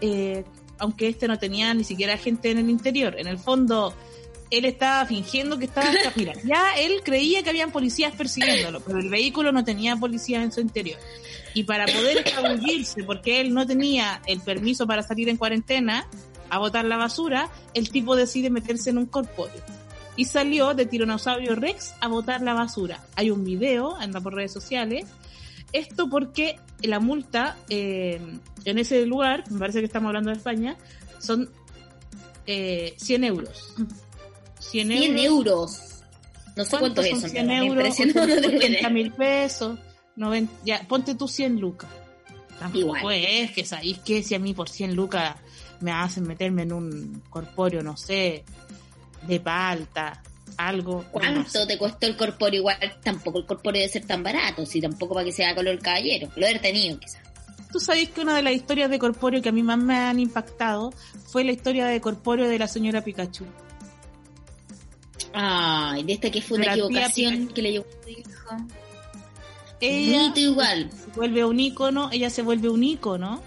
[0.00, 0.44] eh,
[0.78, 3.14] aunque este no tenía ni siquiera gente en el interior.
[3.18, 3.94] En el fondo,
[4.50, 5.90] él estaba fingiendo que estaba...
[6.16, 10.52] Mira, ya él creía que habían policías persiguiéndolo, pero el vehículo no tenía policía en
[10.52, 10.98] su interior.
[11.54, 16.06] Y para poder escabullirse, porque él no tenía el permiso para salir en cuarentena
[16.50, 19.62] a botar la basura, el tipo decide meterse en un corpóreo.
[20.16, 23.04] Y salió de Tiranosaurio Rex a botar la basura.
[23.14, 25.06] Hay un video, anda por redes sociales.
[25.72, 28.20] Esto porque la multa eh,
[28.64, 30.76] en ese lugar, me parece que estamos hablando de España,
[31.18, 31.50] son
[32.46, 33.74] eh, 100 euros.
[34.70, 35.04] 100 euros.
[35.04, 35.80] 100 euros.
[36.56, 37.28] No sé cuánto es son eso.
[37.28, 37.70] 100 me euros?
[38.00, 38.68] impresionó, no tengo idea.
[38.70, 39.78] 80 mil pesos.
[40.16, 41.90] 90, ya, ponte tú 100 lucas.
[42.58, 43.14] Tampoco Igual.
[43.14, 45.36] es que sabéis que si a mí por 100 lucas
[45.80, 48.44] me hacen meterme en un corpóreo, no sé,
[49.22, 50.20] de palta,
[50.56, 51.04] algo.
[51.04, 51.66] no ¿Cuánto sé.
[51.66, 52.58] te costó el corpóreo?
[52.60, 56.28] Igual tampoco el corpóreo debe ser tan barato, si tampoco para que sea color caballero.
[56.34, 57.22] Lo haber tenido, quizás.
[57.70, 60.18] Tú sabéis que una de las historias de corpóreo que a mí más me han
[60.18, 60.92] impactado
[61.26, 63.44] fue la historia de corpóreo de la señora Pikachu.
[65.32, 68.56] Ay, de esta que fue De una equivocación que le llevó a su hijo.
[69.80, 70.90] Ella Bonito igual.
[70.90, 73.42] se vuelve un ícono, ella se vuelve un ícono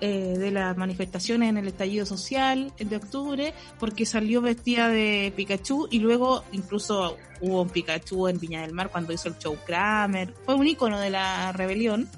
[0.00, 5.88] eh, de las manifestaciones en el estallido social de octubre, porque salió vestida de Pikachu
[5.90, 10.34] y luego incluso hubo un Pikachu en Viña del Mar cuando hizo el show Kramer.
[10.44, 12.08] Fue un ícono de la rebelión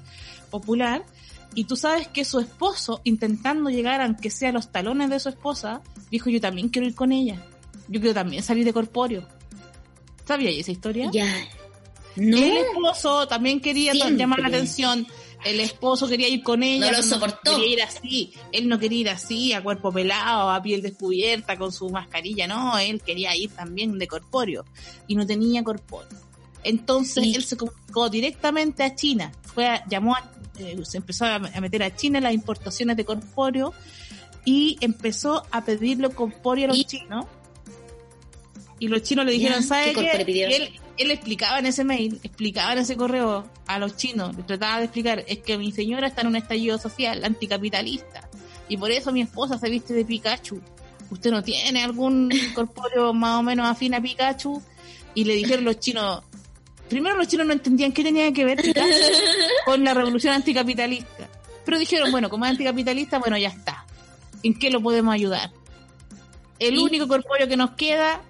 [0.49, 1.03] popular.
[1.55, 5.29] Y tú sabes que su esposo, intentando llegar aunque sea a los talones de su
[5.29, 5.81] esposa,
[6.11, 7.43] dijo yo también quiero ir con ella.
[7.89, 9.27] Yo quiero también salir de corpóreo.
[10.25, 11.09] ¿Sabías esa historia?
[11.11, 11.25] Ya.
[12.15, 14.17] No, El esposo también quería Siempre.
[14.17, 15.07] llamar la atención.
[15.45, 16.91] El esposo quería ir con ella.
[16.91, 17.55] No lo soportó.
[17.55, 18.33] quería ir así.
[18.51, 22.45] Él no quería ir así, a cuerpo pelado, a piel descubierta, con su mascarilla.
[22.47, 24.65] No, él quería ir también de corpóreo.
[25.07, 26.09] Y no tenía corpóreo.
[26.63, 29.31] Entonces él se comunicó directamente a China.
[29.53, 33.73] Fue a- llamó a- eh, se empezó a, meter a China las importaciones de corpóreo
[34.43, 37.25] y empezó a pedirlo corpóreo a los Y- chinos.
[38.79, 39.95] Y los chinos le dijeron, Ya, ¿sabe ¿qué qué?
[39.95, 40.51] corpóreo pidieron?
[40.51, 44.43] Y él, él explicaba en ese mail, explicaba en ese correo a los chinos, le
[44.43, 48.29] trataba de explicar, es que mi señora está en un estallido social anticapitalista
[48.69, 50.61] y por eso mi esposa se viste de Pikachu.
[51.09, 54.61] ¿Usted no tiene algún corpóreo más o menos afín a Pikachu?
[55.15, 56.21] Y le dijeron los chinos,
[56.87, 58.87] primero los chinos no entendían qué tenía que ver Pikachu
[59.65, 61.27] con la revolución anticapitalista.
[61.65, 63.85] Pero dijeron, bueno, como es anticapitalista, bueno, ya está.
[64.43, 65.51] ¿En qué lo podemos ayudar?
[66.59, 68.21] El único corpóreo que nos queda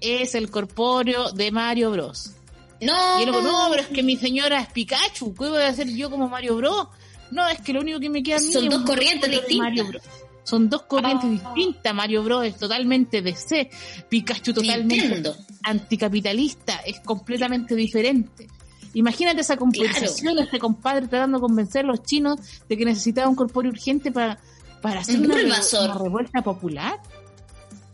[0.00, 2.32] es el corpóreo de Mario Bros.
[2.80, 3.18] no.
[3.20, 5.88] Y él dijo, no, pero es que mi señora es Pikachu, ¿qué voy a hacer
[5.88, 6.88] yo como Mario Bros?
[7.30, 10.02] No, es que lo único que me queda a mí Son es dos corrientes distintas.
[10.42, 11.52] Son dos corrientes Ah.
[11.54, 11.94] distintas.
[11.94, 13.70] Mario Bros es totalmente DC.
[14.08, 15.36] Pikachu totalmente Nintendo.
[15.62, 16.76] anticapitalista.
[16.84, 18.48] Es completamente diferente.
[18.94, 23.36] Imagínate esa conversación, ese compadre tratando de convencer a los chinos de que necesitaba un
[23.36, 24.40] corpóreo urgente para,
[24.82, 25.36] para hacer Un una,
[25.84, 26.98] una revuelta popular.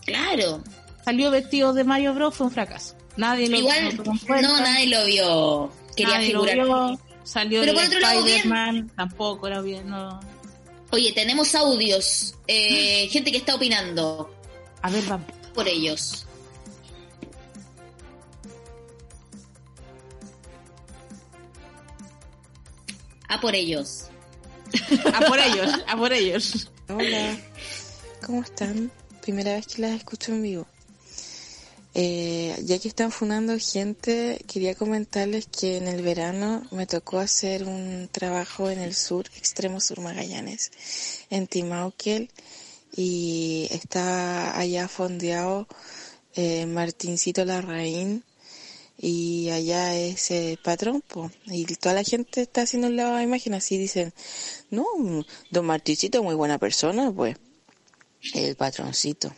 [0.06, 0.62] Claro.
[1.06, 2.96] Salió vestido de Mario Bros, fue un fracaso.
[3.16, 5.72] Nadie lo Igual, lo no, nadie lo vio.
[5.94, 6.66] Quería Nadie lo figurar.
[6.66, 8.90] vio, salió Pero por otro lado, bien.
[8.96, 10.18] Tampoco era bien, no.
[10.90, 12.34] Oye, tenemos audios.
[12.48, 14.34] Eh, gente que está opinando
[14.82, 15.28] A ver, vamos.
[15.54, 16.26] por ellos.
[23.28, 24.08] A por ellos.
[25.14, 26.68] A por ellos, a por ellos.
[26.88, 27.38] Hola,
[28.24, 28.90] ¿cómo están?
[29.22, 30.66] Primera vez que las escucho en vivo.
[31.98, 37.64] Eh, ya que están fundando gente, quería comentarles que en el verano me tocó hacer
[37.64, 40.72] un trabajo en el sur, extremo sur Magallanes,
[41.30, 42.30] en Timauquel,
[42.94, 45.68] y está allá fondeado
[46.34, 48.24] eh, Martincito Larraín,
[48.98, 51.30] y allá es el patrón, po.
[51.46, 54.12] y toda la gente está haciendo la imagen así, dicen,
[54.70, 54.84] no,
[55.50, 57.38] don Martincito muy buena persona, pues,
[58.34, 59.32] el patroncito.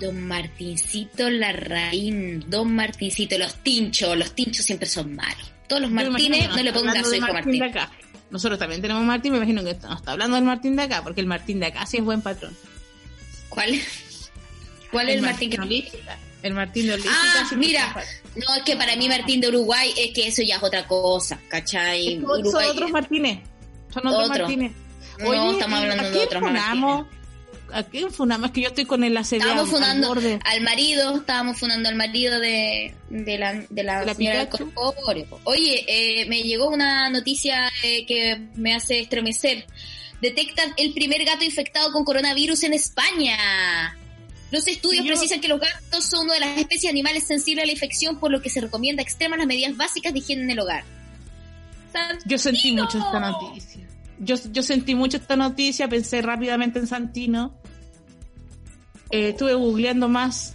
[0.00, 5.52] Don Martincito Larraín, Don Martincito, los tinchos, los tinchos siempre son malos.
[5.68, 7.60] Todos los Martínez, no le pongas su hijo Martín.
[7.60, 7.90] De acá.
[8.30, 11.20] Nosotros también tenemos Martín, me imagino que no está hablando del Martín de acá, porque
[11.20, 12.56] el Martín de acá sí es buen patrón.
[13.48, 13.80] ¿Cuál?
[14.90, 15.88] ¿Cuál es el Martín, que
[16.42, 17.94] El Martín de Ah, mira,
[18.36, 21.38] no, es que para mí Martín de Uruguay es que eso ya es otra cosa,
[21.48, 22.20] ¿cachai?
[22.20, 23.40] son otros Martínez.
[23.92, 24.72] Son otros Martínez.
[25.24, 27.06] Oye, no, estamos hablando de otros Martínez.
[27.74, 28.46] ¿A quién fundamos?
[28.46, 29.16] Es que yo estoy con el.
[29.16, 34.48] Estábamos fundando al, marido, estábamos fundando al marido de, de la, de la, señora
[35.42, 39.66] Oye, eh, me llegó una noticia eh, que me hace estremecer.
[40.22, 43.98] Detectan el primer gato infectado con coronavirus en España.
[44.52, 47.72] Los estudios precisan que los gatos son una de las especies animales sensibles a la
[47.72, 50.84] infección, por lo que se recomienda extremar las medidas básicas de higiene en el hogar.
[52.24, 53.84] Yo sentí mucho esta noticia.
[54.24, 57.54] Yo, yo sentí mucho esta noticia, pensé rápidamente en Santino
[59.14, 60.54] eh, estuve googleando más.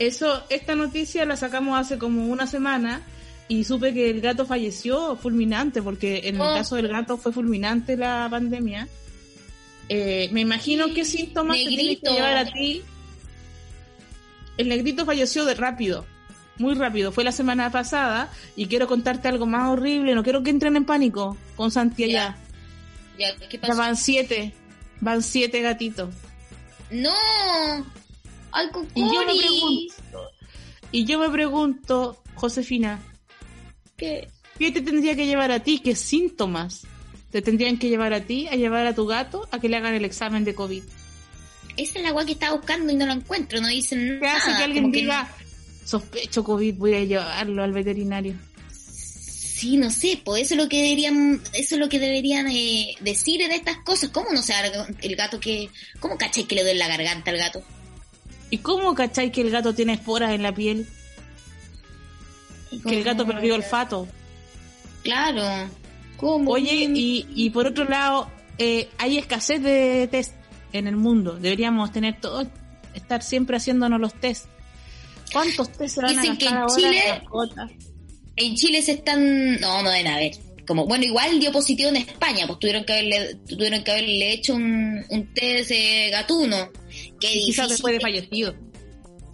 [0.00, 3.02] Eso, esta noticia la sacamos hace como una semana
[3.46, 6.54] y supe que el gato falleció fulminante, porque en el oh.
[6.54, 8.88] caso del gato fue fulminante la pandemia.
[9.88, 12.82] Eh, me imagino qué síntomas te tienes que llevar a ti.
[14.56, 16.04] El negrito falleció de rápido,
[16.58, 17.12] muy rápido.
[17.12, 20.16] Fue la semana pasada y quiero contarte algo más horrible.
[20.16, 22.34] No quiero que entren en pánico con Santiago.
[23.20, 23.36] Ya.
[23.36, 24.54] Ya, van siete,
[25.00, 26.14] van siete gatitos.
[26.90, 27.12] No,
[28.94, 30.30] y yo me pregunto,
[30.90, 32.98] y yo me pregunto, Josefina,
[33.98, 34.28] ¿qué?
[34.58, 35.80] ¿qué te tendría que llevar a ti?
[35.80, 36.86] ¿Qué síntomas
[37.30, 39.94] te tendrían que llevar a ti a llevar a tu gato a que le hagan
[39.94, 40.82] el examen de COVID?
[41.76, 44.50] Esa es la agua que estaba buscando y no la encuentro, no dicen ¿Qué hace
[44.56, 45.30] que alguien diga,
[45.84, 48.34] sospecho COVID, voy a llevarlo al veterinario?
[49.60, 52.94] Sí, no sé, pues eso es lo que deberían, eso es lo que deberían eh,
[53.00, 54.08] decir en estas cosas.
[54.08, 55.68] ¿Cómo no sabe el gato que,
[55.98, 57.62] cómo cachai que le duele la garganta al gato?
[58.48, 60.88] ¿Y cómo cacháis que el gato tiene esporas en la piel?
[62.70, 64.08] Que el gato perdió olfato.
[65.02, 65.68] Claro.
[66.16, 66.52] ¿Cómo?
[66.52, 70.32] Oye, y, y por otro lado, eh, hay escasez de test
[70.72, 71.38] en el mundo.
[71.38, 72.50] Deberíamos tener todo,
[72.94, 74.46] estar siempre haciéndonos los test.
[75.30, 77.89] ¿Cuántos test se van a en Chile, en
[78.54, 80.32] Chile se están, no, no deben haber.
[80.66, 84.54] Como, bueno, igual dio positivo en España, pues tuvieron que haberle, tuvieron que haberle hecho
[84.54, 85.72] un, un test
[86.10, 86.70] gatuno
[87.20, 88.54] Qué Quizás después de fallecido.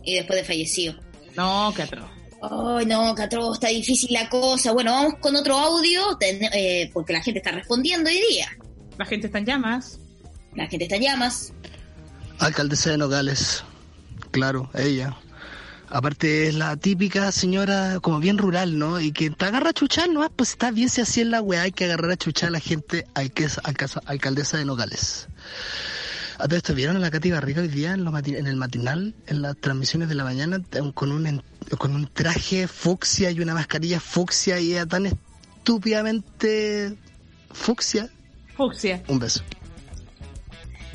[0.04, 0.94] Y después de fallecido.
[1.36, 2.10] No, qué atroz.
[2.42, 4.72] Ay, no, qué está difícil la cosa.
[4.72, 8.48] Bueno, vamos con otro audio, eh, porque la gente está respondiendo hoy día.
[8.98, 9.98] La gente está en llamas.
[10.54, 11.52] La gente está en llamas.
[12.38, 13.64] Alcaldesa de Nogales,
[14.30, 15.16] claro, ella.
[15.88, 19.00] Aparte es la típica señora como bien rural, ¿no?
[19.00, 20.28] Y que te agarra a chuchar, ¿no?
[20.30, 22.60] Pues está bien si así es la weá, hay que agarrar a chuchar a la
[22.60, 23.46] gente, hay que
[24.06, 25.28] alcaldesa de Nogales.
[26.38, 29.40] A todo esto, ¿vieron a la Katy Garriga hoy día en, en el matinal, en
[29.40, 30.60] las transmisiones de la mañana,
[30.92, 31.42] con un,
[31.78, 36.94] con un traje fucsia y una mascarilla fucsia y era tan estúpidamente
[37.52, 38.10] fucsia?
[38.54, 39.02] Fucsia.
[39.08, 39.42] Un beso.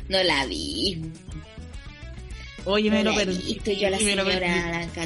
[0.10, 1.02] No la vi.
[2.66, 3.60] Oye, me lo perdí.
[3.80, 3.98] Yo la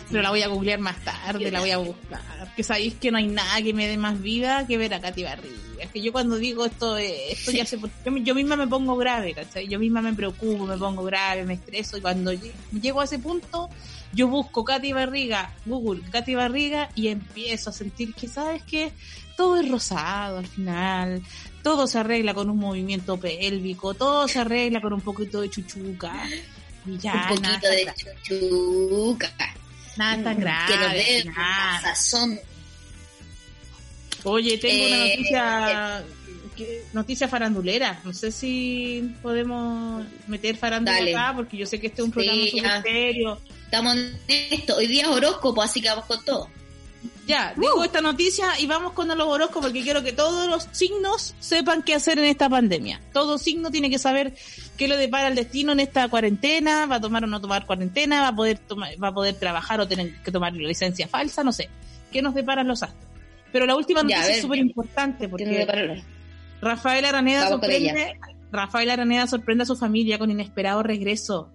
[0.10, 2.22] Pero la voy a googlear más tarde, la voy a buscar.
[2.56, 5.24] Que sabéis que no hay nada que me dé más vida que ver a Katy
[5.24, 5.56] Barriga.
[5.80, 7.78] Es que yo cuando digo esto, esto ya se...
[8.24, 9.68] Yo, misma me pongo grave, ¿cachai?
[9.68, 11.98] Yo misma me preocupo, me pongo grave, me estreso.
[11.98, 12.32] Y cuando
[12.72, 13.70] llego a ese punto,
[14.14, 18.94] yo busco Katy Barriga, Google, Katy Barriga, y empiezo a sentir que, ¿sabes qué?
[19.36, 21.22] Todo es rosado al final,
[21.62, 26.30] todo se arregla con un movimiento pélvico, todo se arregla con un poquito de chuchuca
[26.86, 29.32] un poquito de chuchuca.
[29.98, 30.74] Nada tan grave.
[30.74, 31.34] Que nos dé
[31.82, 32.40] sazón.
[34.24, 36.04] Oye, tengo una eh, noticia
[36.58, 38.00] eh, noticia farandulera.
[38.04, 42.42] No sé si podemos meter farándula acá, porque yo sé que este es un programa
[42.42, 43.40] sí, serio.
[43.66, 44.78] Estamos en esto.
[44.78, 46.50] Hoy día es horóscopo, así que vamos con todo.
[47.26, 51.34] Ya, digo esta noticia y vamos con los horóscopos porque quiero que todos los signos
[51.40, 53.02] sepan qué hacer en esta pandemia.
[53.14, 54.36] Todo signo tiene que saber
[54.78, 58.22] qué le depara el destino en esta cuarentena, va a tomar o no tomar cuarentena,
[58.22, 61.52] va a poder tomar, va a poder trabajar o tener que tomar licencia falsa, no
[61.52, 61.70] sé.
[62.12, 63.04] ¿Qué nos deparan los astros?
[63.52, 65.68] Pero la última noticia es súper importante porque
[66.62, 68.20] Rafael Araneda sorprende,
[68.52, 71.52] Rafael Araneda sorprende a su familia con inesperado regreso.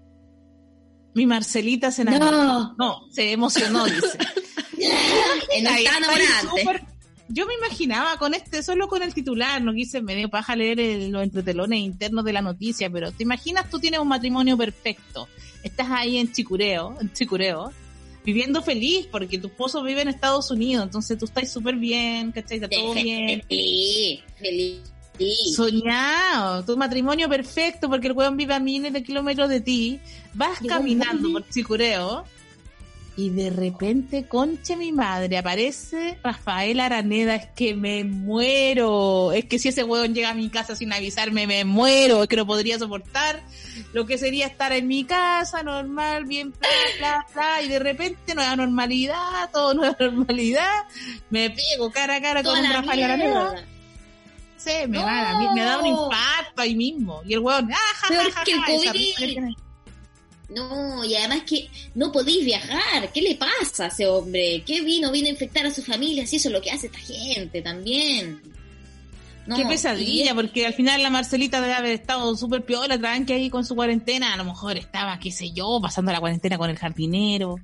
[1.15, 2.75] Mi Marcelita se enamoró.
[2.79, 4.19] No, se emocionó, dice.
[6.51, 6.83] súper-
[7.29, 10.81] Yo me imaginaba con este, solo con el titular, no quise, me dio paja leer
[10.81, 15.29] el- los entretelones internos de la noticia, pero te imaginas tú tienes un matrimonio perfecto,
[15.63, 17.73] estás ahí en Chicureo, en Chicureo,
[18.25, 22.57] viviendo feliz porque tu esposo vive en Estados Unidos, entonces tú estás súper bien, ¿cachai?
[22.59, 23.43] Está todo bien.
[23.49, 24.81] Feliz, feliz.
[25.55, 30.01] Soñado, tu matrimonio perfecto porque el weón vive a miles de kilómetros de ti,
[30.35, 32.25] vas caminando por Chicureo
[33.21, 39.59] y de repente, conche mi madre, aparece Rafael Araneda, es que me muero, es que
[39.59, 42.79] si ese weón llega a mi casa sin avisarme, me muero, es que no podría
[42.79, 43.43] soportar
[43.93, 46.69] lo que sería estar en mi casa, normal, bien, bla,
[46.99, 50.85] bla, bla, y de repente nueva normalidad, todo nueva normalidad,
[51.29, 53.67] me pego cara a cara Toda con un Rafael Araneda.
[54.57, 56.05] Sí, me, va, a mí me da un No.
[56.05, 57.23] infarto ahí mismo.
[57.27, 58.45] Y el weón, ah, ja, ja, ja,
[60.55, 63.13] No, y además que no podéis viajar.
[63.13, 64.63] ¿Qué le pasa a ese hombre?
[64.67, 65.13] ¿Qué vino?
[65.13, 66.27] Vino a infectar a su familia.
[66.27, 68.41] Si eso es lo que hace esta gente también.
[69.47, 73.33] No, Qué pesadilla, y- porque al final la Marcelita debe haber estado súper piola, tranqui
[73.33, 74.35] ahí con su cuarentena.
[74.35, 77.57] A lo mejor estaba, qué sé yo, pasando la cuarentena con el jardinero.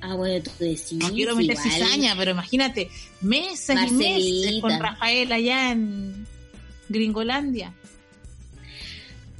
[0.00, 0.92] Ah, bueno, tú decís.
[0.92, 1.70] No quiero meter igual.
[1.72, 2.88] cizaña, pero imagínate,
[3.20, 4.60] meses y meses Marcelita.
[4.60, 6.26] con Rafael allá en
[6.88, 7.72] Gringolandia.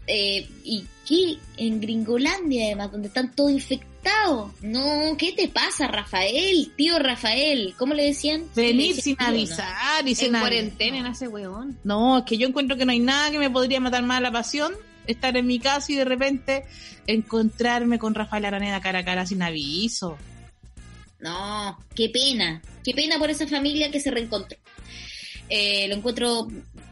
[0.07, 1.39] Eh, ¿Y qué?
[1.57, 4.53] En Gringolandia, además, donde están todos infectados.
[4.61, 6.71] No, ¿qué te pasa, Rafael?
[6.77, 8.45] Tío Rafael, ¿cómo le decían?
[8.55, 9.27] Venir sin ¿no?
[9.27, 11.79] avisar y sin En cuarentena en ese weón.
[11.83, 14.31] No, es que yo encuentro que no hay nada que me podría matar más la
[14.31, 14.75] pasión.
[15.07, 16.65] Estar en mi casa y de repente
[17.07, 20.19] encontrarme con Rafael Araneda cara a cara sin aviso.
[21.21, 22.61] No, qué pena.
[22.85, 24.59] Qué pena por esa familia que se reencontró.
[25.49, 26.49] Eh, lo encuentro,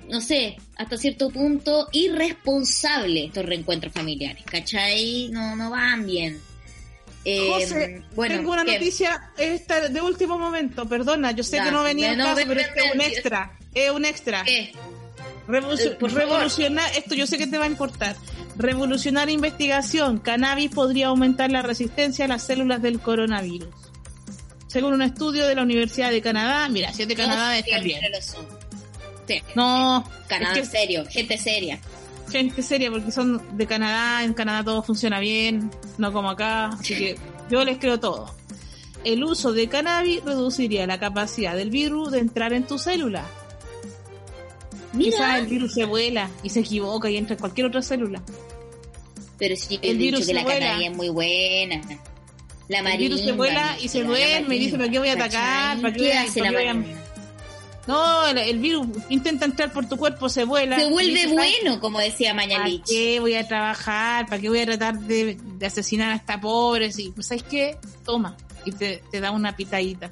[0.09, 5.28] no sé, hasta cierto punto irresponsable estos reencuentros familiares, ¿cachai?
[5.30, 6.40] No, no van bien.
[7.24, 8.74] Eh, José, bueno, tengo una ¿qué?
[8.74, 12.61] noticia esta de último momento, perdona, yo sé Ya, que no venía no, caso, pero
[12.61, 14.44] este es un extra, es un extra.
[14.44, 14.61] ¿Qué?
[14.61, 14.72] Eh,
[15.48, 16.12] favor.
[16.12, 18.16] revolucionar, esto yo sé que te va a importar.
[18.57, 23.74] Revolucionar investigación, cannabis podría aumentar la resistencia a las células del coronavirus.
[24.66, 27.98] Según un estudio de la Universidad de Canadá, mira, si es de Canadá está bien.
[28.00, 28.65] siempre lo son.
[29.26, 29.42] Sí.
[29.54, 31.78] No, Canadá es que- serio, gente seria.
[32.30, 36.94] gente seria porque son de Canadá, en Canadá todo funciona bien, no como acá, así
[36.96, 37.18] que
[37.50, 38.34] yo les creo todo.
[39.04, 43.24] El uso de cannabis reduciría la capacidad del virus de entrar en tu célula.
[44.98, 48.22] Quizás el virus se vuela y se equivoca y entra en cualquier otra célula.
[49.38, 50.66] pero sí, el el virus dicho que la vuela.
[50.66, 51.82] cannabis es muy buena.
[52.68, 52.98] La El marimba.
[53.02, 55.80] virus se vuela y se duerme y dice, ¿para qué voy a atacar?
[55.80, 55.98] ¿Para qué
[56.34, 56.72] ¿Qué voy a-
[57.87, 60.78] No, el, el virus intenta entrar por tu cuerpo, se vuela.
[60.78, 62.82] Se vuelve dice, ¿sabes bueno, como decía ¿Para Mañalich.
[62.84, 64.26] qué voy a trabajar?
[64.26, 66.91] ¿Para qué voy a tratar de, de asesinar a esta pobre?
[66.93, 67.78] Sí, pues, ¿sabes qué?
[68.05, 68.37] Toma.
[68.64, 70.11] Y te, te da una pitadita.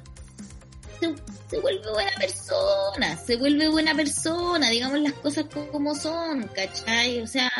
[1.01, 1.13] se,
[1.49, 7.21] se vuelve buena persona, se vuelve buena persona, digamos las cosas como son, ¿cachai?
[7.21, 7.51] O sea,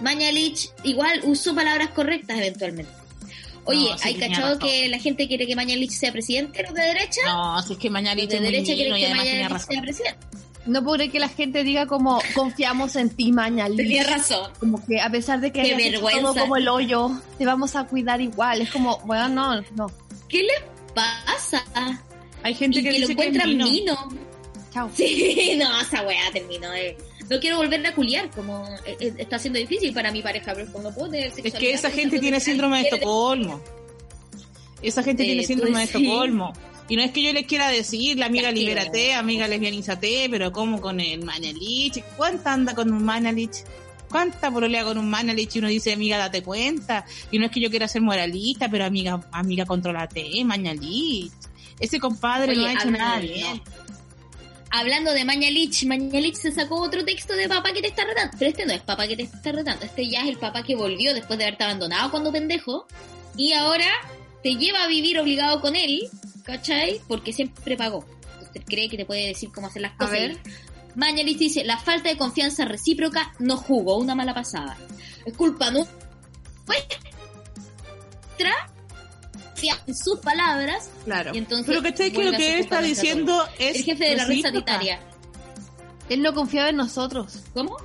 [0.00, 2.92] Mañalich igual usó palabras correctas eventualmente.
[3.66, 7.20] Oye, No, ¿hay cachado que la gente quiere que Mañalich sea presidente, los de derecha?
[7.26, 9.72] No, si es que Los de es muy derecha y que además tenía Mañalich razón.
[9.72, 10.18] sea presidente.
[10.66, 13.76] No puedo creer que la gente diga como confiamos en ti, Mañalich.
[13.76, 14.50] Tenía razón.
[14.58, 16.20] Como que a pesar de que Qué vergüenza.
[16.22, 18.62] todo como el hoyo, te vamos a cuidar igual.
[18.62, 19.90] Es como, bueno, no, no.
[20.28, 20.54] ¿Qué le
[20.94, 21.62] pasa?
[22.42, 23.66] Hay gente Y que, que lo que es encuentran vino.
[23.66, 24.08] vino.
[24.72, 24.90] Chao.
[24.94, 26.96] Sí, no, esa weá terminó de...
[27.30, 30.70] No quiero volver a culiar, como eh, eh, está siendo difícil para mi pareja, pero
[30.72, 33.60] como puedo tener Es que esa gente tiene síndrome de Estocolmo.
[34.82, 36.04] Esa gente Eh, tiene síndrome de pues sí.
[36.04, 36.52] Estocolmo.
[36.88, 40.80] Y no es que yo les quiera decir, la amiga libérate, amiga lesbianízate, pero como
[40.80, 42.02] con el Mañalich.
[42.16, 43.64] ¿Cuánta anda con un Mañalich?
[44.10, 45.56] ¿Cuánta pololea con un Mañalich?
[45.56, 47.06] Y uno dice, amiga, date cuenta.
[47.30, 51.32] Y no es que yo quiera ser moralista, pero amiga, amiga, controlate, Mañalich.
[51.80, 53.62] Ese compadre Oye, no ha hecho nada bien.
[54.76, 58.36] Hablando de Mañalich, Mañalich se sacó otro texto de papá que te está retando.
[58.36, 59.84] Pero este no es papá que te está retando.
[59.84, 62.84] Este ya es el papá que volvió después de haberte abandonado cuando pendejo.
[63.36, 63.86] Y ahora
[64.42, 66.10] te lleva a vivir obligado con él,
[66.42, 67.00] ¿cachai?
[67.06, 68.04] Porque siempre pagó.
[68.40, 70.12] Entonces cree que te puede decir cómo hacer las A cosas.
[70.12, 70.38] ver.
[70.96, 74.76] Mañalich dice, la falta de confianza recíproca no jugó una mala pasada.
[75.24, 75.86] Es culpa no
[79.86, 81.32] en sus palabras, Claro.
[81.34, 84.24] y entonces pero ¿cachai que lo que él está diciendo es el jefe de la
[84.24, 85.00] red sanitaria.
[86.08, 87.40] Él no confiaba en nosotros.
[87.54, 87.76] ¿Cómo?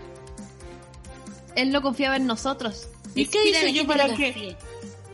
[1.55, 2.89] Él no confiaba en nosotros.
[3.15, 4.55] ¿Y qué hice yo para que.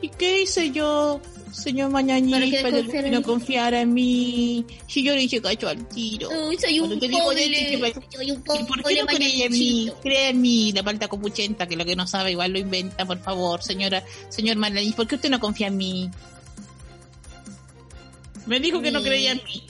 [0.01, 1.21] ¿Y qué hice yo
[1.55, 4.65] señor Mañanita, que no confiara en mí.
[4.87, 6.29] Si yo le hice cacho al tiro.
[6.47, 9.91] Uy, soy un pobre, soy un pobre ¿Por qué no cree en mí?
[10.01, 13.19] Cree en mí, la palta copuchenta, que lo que no sabe igual lo inventa, por
[13.19, 16.11] favor, señora, señor Mañanís, ¿por qué usted no confía en mí?
[18.45, 19.63] Me dijo que no creía en mí.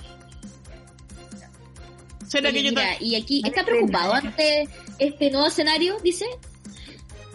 [2.27, 4.67] ¿Será que yo mira, y aquí está preocupado ante
[4.99, 6.25] este nuevo escenario, dice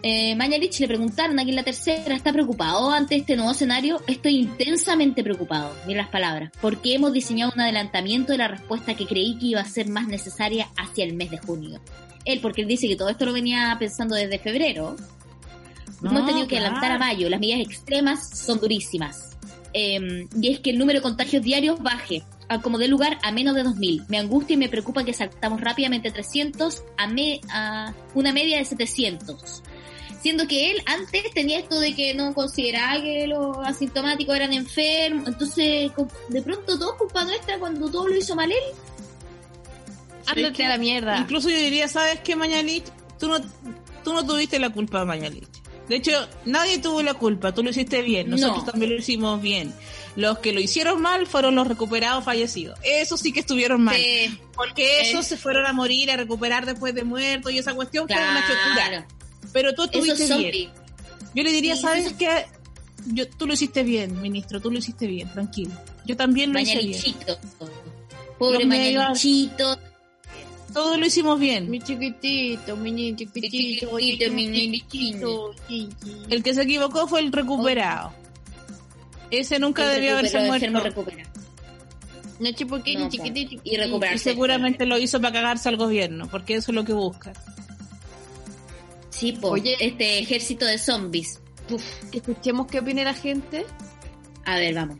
[0.03, 4.03] eh, Mañalich le preguntaron aquí en la tercera, ¿está preocupado ante este nuevo escenario?
[4.07, 9.07] Estoy intensamente preocupado, mira las palabras, porque hemos diseñado un adelantamiento de la respuesta que
[9.07, 11.81] creí que iba a ser más necesaria hacia el mes de junio.
[12.25, 14.97] Él, porque él dice que todo esto lo venía pensando desde febrero.
[16.03, 19.37] hemos tenido que adelantar a mayo, las medidas extremas son durísimas.
[19.73, 22.23] Em, y es que el número de contagios diarios baje,
[22.63, 24.07] como de lugar a menos de 2.000.
[24.09, 27.09] Me angustia y me preocupa que saltamos rápidamente 300 a,
[27.53, 29.63] a una media de 700
[30.21, 35.27] siendo que él antes tenía esto de que no consideraba que los asintomáticos eran enfermos,
[35.27, 35.91] entonces
[36.29, 38.59] de pronto todo culpa nuestra cuando todo lo hizo mal él.
[40.27, 41.19] Ándate a la mierda.
[41.19, 42.85] Incluso yo diría, ¿sabes qué, Mañalich?
[43.19, 43.41] Tú no,
[44.05, 45.49] tú no tuviste la culpa, Mañalich.
[45.91, 46.13] De hecho,
[46.45, 49.75] nadie tuvo la culpa, tú lo hiciste bien, nosotros también lo hicimos bien.
[50.15, 52.79] Los que lo hicieron mal fueron los recuperados fallecidos.
[52.85, 53.97] Eso sí que estuvieron mal.
[54.55, 58.17] porque esos se fueron a morir, a recuperar después de muertos y esa cuestión fue
[58.17, 59.09] una chotura.
[59.53, 60.71] Pero tú estuviste bien.
[61.35, 62.47] Yo le diría, ¿sabes qué?
[63.07, 65.73] Yo, tú lo hiciste bien, ministro, tú lo hiciste bien, tranquilo.
[66.07, 67.03] Yo también lo hice bien.
[68.39, 69.77] Pobre Mañalichito.
[70.73, 71.71] Todo lo hicimos bien.
[71.71, 75.55] Mi chiquitito, mi chiquitito, mi chiquitito.
[76.29, 78.13] El que se equivocó fue el recuperado.
[79.31, 80.71] Ese nunca debió haberse muerto.
[80.71, 83.61] No, chiquitito, chiquitito.
[83.65, 84.31] Y recuperarse.
[84.31, 87.33] Y seguramente lo hizo para cagarse al gobierno, porque eso es lo que busca.
[89.11, 91.41] Sí, Oye, este ejército de zombies.
[92.13, 93.67] escuchemos qué opina la gente.
[94.47, 94.97] A ver, vamos.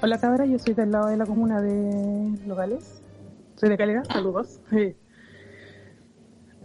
[0.00, 2.97] Hola cabra, yo soy del lado de la comuna de Locales.
[3.58, 4.60] Soy de Calera, saludos.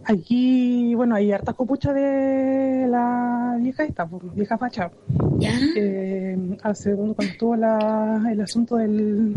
[0.04, 4.92] Aquí, bueno, hay hartas copuchas de la vieja esta, vieja facha.
[5.38, 5.50] ¿Ya?
[5.76, 9.34] Eh, hace cuando estuvo la, el asunto del,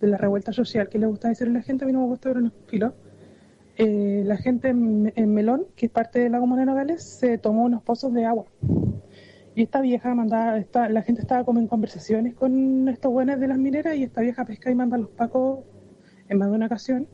[0.00, 2.06] de la revuelta social que le gusta decir a la gente, a mí no me
[2.08, 2.92] gusta ver los filos
[3.78, 7.64] eh, la gente en, Melón, que es parte de la comuna de Nogales, se tomó
[7.64, 8.44] unos pozos de agua.
[9.54, 13.48] Y esta vieja mandaba, esta, la gente estaba como en conversaciones con estos buenos de
[13.48, 15.60] las mineras y esta vieja pesca y manda a los pacos
[16.30, 17.08] en más de una ocasión.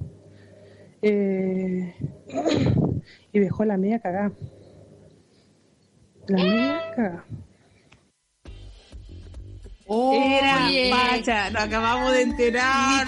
[1.02, 1.94] Eh,
[3.32, 4.32] y dejó la media cagada.
[6.28, 7.24] La media cagada.
[9.88, 13.06] Oh, Era pacha, nos acabamos de enterar.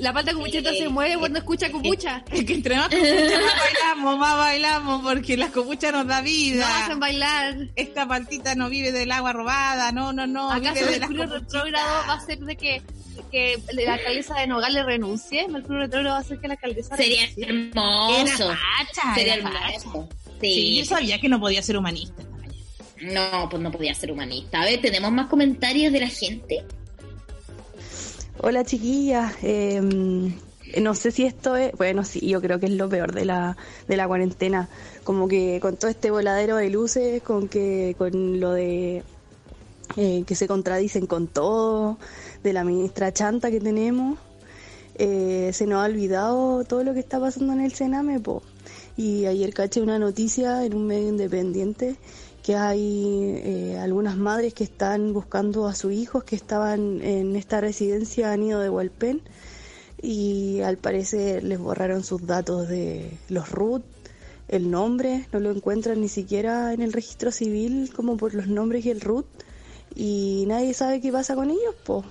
[0.00, 2.22] la palta copucheta se mueve cuando escucha copucha.
[2.30, 6.68] Es que entre más copucha más bailamos, más bailamos, porque las copuchas nos da vida.
[6.68, 7.56] No hacen bailar.
[7.74, 10.50] Esta paltita no vive del agua robada, no, no, no.
[10.50, 12.82] ¿Acaso el Mercurio retrógrado va a ser de que,
[13.30, 15.48] que la alcaldesa de Nogales renuncie?
[15.48, 18.52] Mercurio retrógrado va a hacer que la alcaldesa Sería hermoso.
[18.52, 20.08] Era Sería hermoso.
[20.42, 20.52] Sí.
[20.54, 22.22] sí, yo sabía que no podía ser humanista.
[23.12, 24.62] No, pues no podía ser humanista.
[24.62, 26.64] A ver, ¿tenemos más comentarios de la gente?
[28.38, 30.34] Hola chiquillas, em,
[30.80, 33.56] no sé si esto es, bueno, sí, yo creo que es lo peor de la,
[33.88, 34.68] de la cuarentena,
[35.02, 39.02] como que con todo este voladero de luces, con que con lo de
[39.96, 41.98] eh, que se contradicen con todo,
[42.42, 44.18] de la ministra Chanta que tenemos,
[44.96, 48.42] eh, se nos ha olvidado todo lo que está pasando en el Sename, po.
[48.96, 51.96] Y ayer caché una noticia en un medio independiente
[52.44, 57.58] que hay eh, algunas madres que están buscando a sus hijos que estaban en esta
[57.62, 59.22] residencia han ido de Hualpén
[60.02, 63.82] y al parecer les borraron sus datos de los RUT,
[64.48, 68.84] el nombre, no lo encuentran ni siquiera en el registro civil como por los nombres
[68.84, 69.24] y el RUT
[69.94, 72.04] y nadie sabe qué pasa con ellos, pues.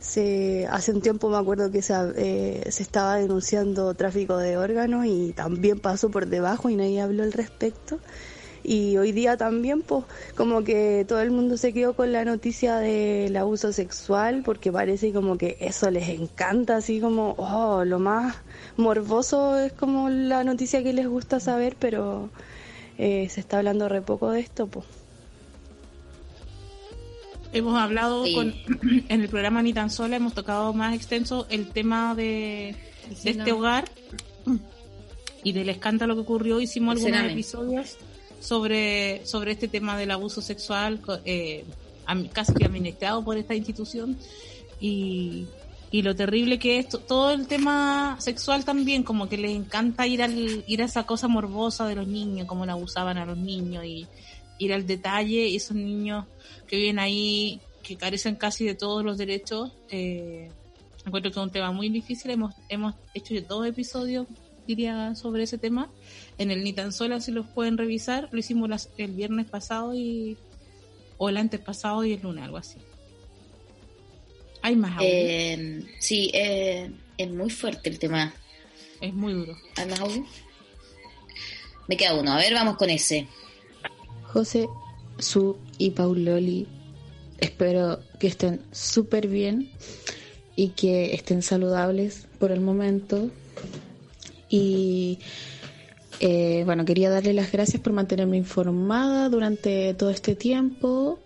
[0.00, 5.06] se, hace un tiempo me acuerdo que se, eh, se estaba denunciando tráfico de órganos
[5.06, 8.00] y también pasó por debajo y nadie habló al respecto.
[8.68, 10.04] Y hoy día también, pues,
[10.34, 15.12] como que todo el mundo se quedó con la noticia del abuso sexual, porque parece
[15.12, 18.34] como que eso les encanta, así como, oh, lo más
[18.76, 22.28] morboso es como la noticia que les gusta saber, pero
[22.98, 24.84] eh, se está hablando re poco de esto, pues.
[27.52, 28.52] Hemos hablado con,
[29.08, 32.74] en el programa Ni tan sola, hemos tocado más extenso el tema de,
[33.22, 33.84] este hogar
[35.44, 36.60] y del escándalo que ocurrió.
[36.60, 37.96] Hicimos algunos episodios
[38.46, 41.64] sobre, sobre este tema del abuso sexual, eh,
[42.32, 44.16] casi que administrado por esta institución,
[44.80, 45.46] y,
[45.90, 50.22] y lo terrible que es todo el tema sexual también, como que les encanta ir,
[50.22, 53.84] al, ir a esa cosa morbosa de los niños, como la abusaban a los niños,
[53.84, 54.06] y
[54.58, 56.24] ir al detalle, y esos niños
[56.68, 60.50] que viven ahí, que carecen casi de todos los derechos, eh,
[61.04, 64.28] encuentro que es un tema muy difícil, hemos, hemos hecho dos episodios,
[64.66, 65.90] diría, sobre ese tema,
[66.38, 69.94] en el Ni tan solo si los pueden revisar, lo hicimos las- el viernes pasado
[69.94, 70.36] y
[71.18, 72.78] o el antes pasado y el lunes, algo así.
[74.62, 75.08] Hay más audio.
[75.10, 78.34] Eh, sí, eh, es muy fuerte el tema.
[79.00, 79.56] Es muy duro.
[79.76, 80.24] ¿Hay más audio?
[81.88, 82.32] Me queda uno.
[82.32, 83.28] A ver, vamos con ese.
[84.24, 84.66] José,
[85.18, 86.66] Su y Pauloli,
[87.38, 89.70] espero que estén súper bien
[90.56, 93.30] y que estén saludables por el momento.
[94.56, 95.18] Y
[96.20, 101.18] eh, bueno, quería darle las gracias por mantenerme informada durante todo este tiempo,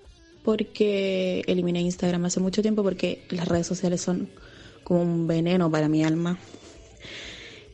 [0.45, 4.29] porque eliminé Instagram hace mucho tiempo, porque las redes sociales son
[4.83, 6.39] como un veneno para mi alma.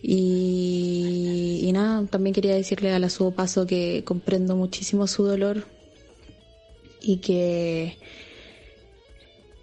[0.02, 5.64] Y, y nada, también quería decirle a la Subo Paso que comprendo muchísimo su dolor
[7.00, 7.96] y que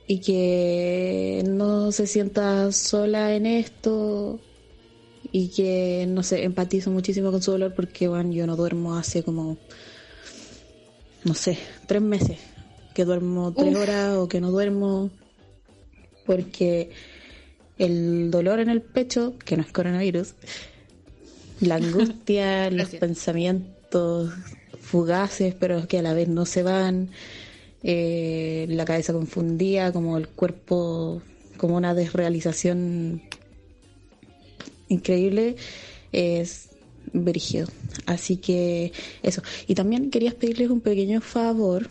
[0.06, 4.40] y que no se sienta sola en esto
[5.34, 9.24] y que no sé, empatizo muchísimo con su dolor porque bueno, yo no duermo hace
[9.24, 9.58] como
[11.26, 11.58] no sé,
[11.88, 12.38] tres meses
[12.94, 13.82] que duermo tres Uf.
[13.82, 15.10] horas o que no duermo
[16.28, 16.92] porque
[17.80, 20.36] el dolor en el pecho, que no es coronavirus,
[21.62, 24.32] la angustia, los pensamientos
[24.80, 27.10] fugaces, pero que a la vez no se van,
[27.82, 31.24] eh, la cabeza confundida, como el cuerpo,
[31.58, 33.24] como una desrealización
[34.94, 35.56] increíble,
[36.12, 36.70] es
[37.12, 37.68] brígido.
[38.06, 38.92] Así que
[39.22, 39.42] eso.
[39.68, 41.90] Y también quería pedirles un pequeño favor,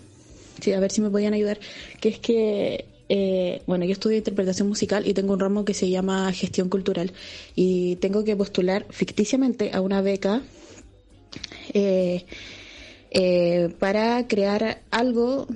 [0.75, 1.59] a ver si me podían ayudar,
[2.01, 5.91] que es que eh, bueno, yo estudio interpretación musical y tengo un ramo que se
[5.91, 7.13] llama gestión cultural
[7.55, 10.43] y tengo que postular ficticiamente a una beca
[11.75, 12.25] eh,
[13.11, 15.47] eh, para crear algo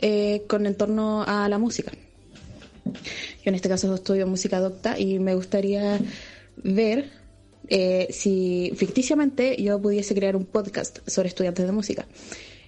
[0.00, 1.92] eh, con en torno a la música.
[2.84, 2.92] Yo
[3.44, 6.00] en este caso estudio música docta y me gustaría
[6.62, 7.10] ver
[7.68, 12.06] eh, si ficticiamente yo pudiese crear un podcast sobre estudiantes de música.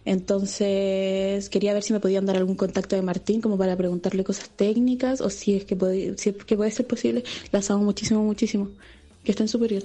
[0.04, 4.48] Entonces, quería ver si me podían dar algún contacto de Martín como para preguntarle cosas
[4.50, 7.24] técnicas o si es que puede, si es que puede ser posible.
[7.52, 8.70] Las amo muchísimo, muchísimo.
[9.22, 9.84] Que estén súper.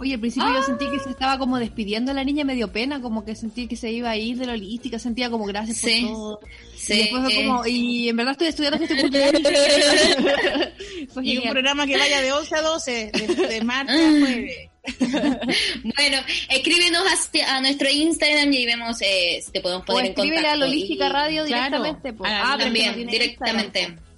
[0.00, 3.00] Oye, al principio yo sentí que se estaba como despidiendo la niña, me dio pena,
[3.02, 6.06] como que sentí que se iba a ir de la holística, sentía como gracias Sí.
[6.06, 6.40] por todo.
[6.76, 6.92] Sí.
[6.94, 9.42] Y después fue como, y en verdad estoy estudiando gestión cultural.
[11.22, 14.56] Y un programa que vaya de 11 a 12, de, de martes a jueves.
[15.96, 16.16] Bueno,
[16.48, 20.10] escríbenos a, a nuestro Instagram y ahí vemos eh, si te podemos O poner en
[20.12, 20.54] escríbele contacto.
[20.54, 22.08] a la holística Y- radio directamente.
[22.24, 23.80] A Ah, También, no directamente.
[23.80, 24.09] Instagram.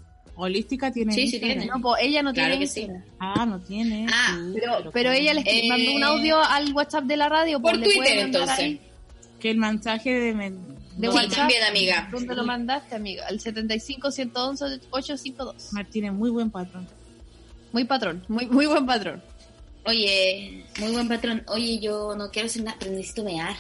[0.42, 1.12] Holística tiene.
[1.12, 1.58] Sí, sí Instagram.
[1.58, 1.72] tiene.
[1.72, 2.88] No, pues ella no Claro tiene que sí.
[3.18, 4.06] Ah, no tiene.
[4.12, 4.60] Ah, Sí,
[4.92, 7.60] Pero, ella le Eh, mandó un audio al WhatsApp de la radio.
[7.60, 8.58] Por pues, puede Twitter, entonces.
[8.58, 8.80] ahí.
[9.40, 10.34] Que el mensaje de.
[10.34, 11.36] men- De Sí, WhatsApp.
[11.38, 12.08] también, amiga.
[12.12, 13.24] ¿Dónde lo mandaste, amiga?
[13.26, 15.72] Al 75 111 852.
[15.72, 16.86] Martín es muy buen patrón.
[17.72, 19.22] Muy patrón, muy, muy buen patrón.
[19.86, 21.42] Oye, muy buen patrón.
[21.48, 23.56] Oye, yo no quiero hacer nada, pero necesito mear.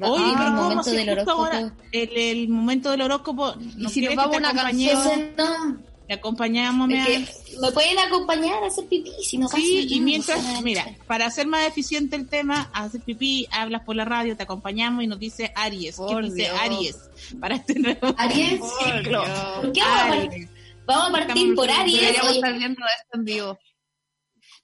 [0.00, 1.44] Oye, ah, el ¿cómo momento si del horóscopo.
[1.44, 3.54] ahora el, el momento del horóscopo?
[3.76, 5.32] ¿no si nos vamos a una canción?
[5.36, 5.76] No.
[6.06, 10.84] Te acompañamos, me pueden acompañar a hacer pipí si no pasa Sí, y mientras, mira,
[11.06, 15.06] para hacer más eficiente el tema, haces pipí, hablas por la radio, te acompañamos y
[15.06, 15.96] nos dice Aries.
[15.96, 16.48] ¿Qué dice.
[16.48, 16.98] Aries?
[17.40, 19.24] Para este nuevo Aries, ciclo.
[19.62, 20.48] ¿por qué vamos a, par- Aries.
[20.84, 22.00] vamos a partir Estamos por Aries?
[22.00, 23.58] Deberíamos Oye, estar viendo esto en vivo.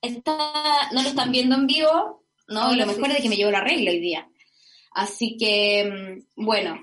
[0.02, 3.12] está, no lo están viendo en vivo, no, y lo mejor sí.
[3.16, 4.28] es que me llevo la regla hoy día.
[4.92, 6.80] Así que, mm, bueno,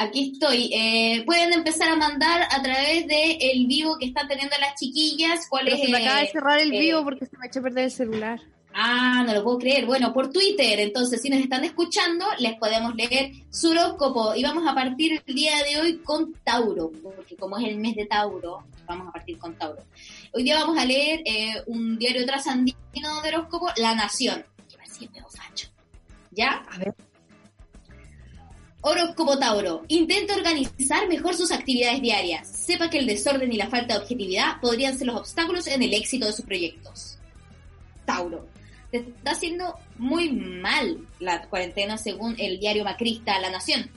[0.00, 0.70] aquí estoy.
[0.72, 5.46] Eh, pueden empezar a mandar a través de el vivo que están teniendo las chiquillas.
[5.48, 5.82] ¿Cuál Pero es?
[5.82, 7.84] se me acaba de eh, cerrar el eh, vivo porque se me echó a perder
[7.84, 8.40] el celular.
[8.72, 9.84] Ah, no lo puedo creer.
[9.84, 14.34] Bueno, por Twitter, entonces, si nos están escuchando, les podemos leer su horóscopo.
[14.34, 17.96] Y vamos a partir el día de hoy con Tauro, porque como es el mes
[17.96, 19.82] de Tauro, vamos a partir con Tauro.
[20.32, 24.44] Hoy día vamos a leer eh, un diario trasandino de horóscopo, La Nación.
[24.68, 25.68] Que va facho.
[26.30, 26.64] ¿Ya?
[26.70, 26.94] A ver.
[28.82, 29.84] Horóscopo Tauro.
[29.88, 32.48] Intenta organizar mejor sus actividades diarias.
[32.48, 35.92] Sepa que el desorden y la falta de objetividad podrían ser los obstáculos en el
[35.92, 37.18] éxito de sus proyectos.
[38.06, 38.46] Tauro.
[38.90, 43.90] Te está haciendo muy mal la cuarentena según el diario macrista La Nación.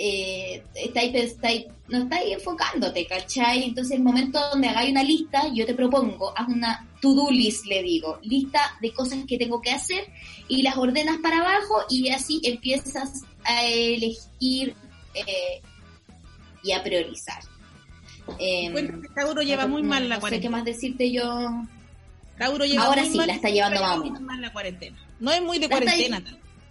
[0.00, 3.64] Eh, está ahí, está ahí- no está ahí enfocándote, ¿cachai?
[3.64, 7.82] Entonces el momento donde hagáis una lista, yo te propongo, haz una to-do list, le
[7.82, 10.04] digo, lista de cosas que tengo que hacer
[10.46, 14.74] y las ordenas para abajo y así empiezas a elegir
[15.14, 15.60] eh,
[16.62, 17.42] y a priorizar.
[18.38, 21.24] Que Tauro lleva no- muy mal la no sé qué más decirte yo.
[22.38, 24.96] Tauro lleva Ahora muy sí, mal- la está llevando más mal la cuarentena.
[25.18, 26.22] No es muy de La está cuarentena.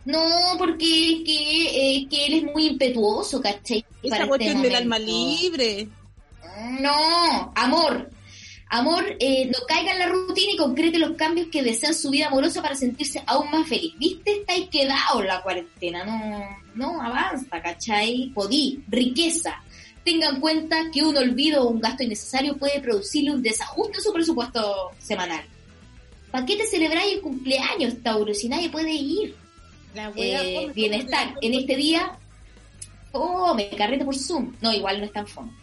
[0.07, 3.83] No, porque que, eh, que él es muy impetuoso, ¿cachai?
[4.01, 5.89] Esa Para este cuestión del alma libre.
[6.79, 8.09] No, amor.
[8.69, 12.09] Amor, eh, no caiga en la rutina y concrete los cambios que desea en su
[12.09, 13.95] vida amorosa para sentirse aún más feliz.
[13.97, 14.39] ¿Viste?
[14.39, 16.05] Estáis quedado en la cuarentena.
[16.05, 18.31] No, no, avanza, ¿cachai?
[18.33, 19.61] Podí, riqueza.
[20.05, 24.03] Tenga en cuenta que un olvido o un gasto innecesario puede producirle un desajuste en
[24.03, 25.43] su presupuesto semanal.
[26.31, 29.35] ¿Para qué te celebráis el cumpleaños, Tauro, si nadie puede ir?
[30.15, 31.33] Eh, bienestar.
[31.33, 32.17] come, En este día,
[33.11, 34.55] oh, me carrete por Zoom.
[34.61, 35.53] No, igual no es tan fondo.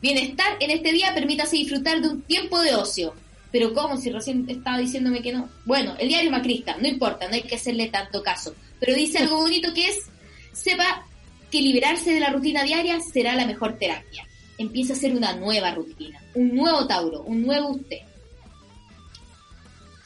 [0.00, 3.14] Bienestar en este día permítase disfrutar de un tiempo de ocio.
[3.52, 3.96] Pero ¿cómo?
[3.96, 5.48] Si recién estaba diciéndome que no.
[5.64, 8.54] Bueno, el diario Macrista, no importa, no hay que hacerle tanto caso.
[8.78, 10.06] Pero dice algo bonito que es,
[10.52, 11.04] sepa
[11.50, 14.26] que liberarse de la rutina diaria será la mejor terapia.
[14.56, 17.98] Empieza a ser una nueva rutina, un nuevo Tauro, un nuevo usted.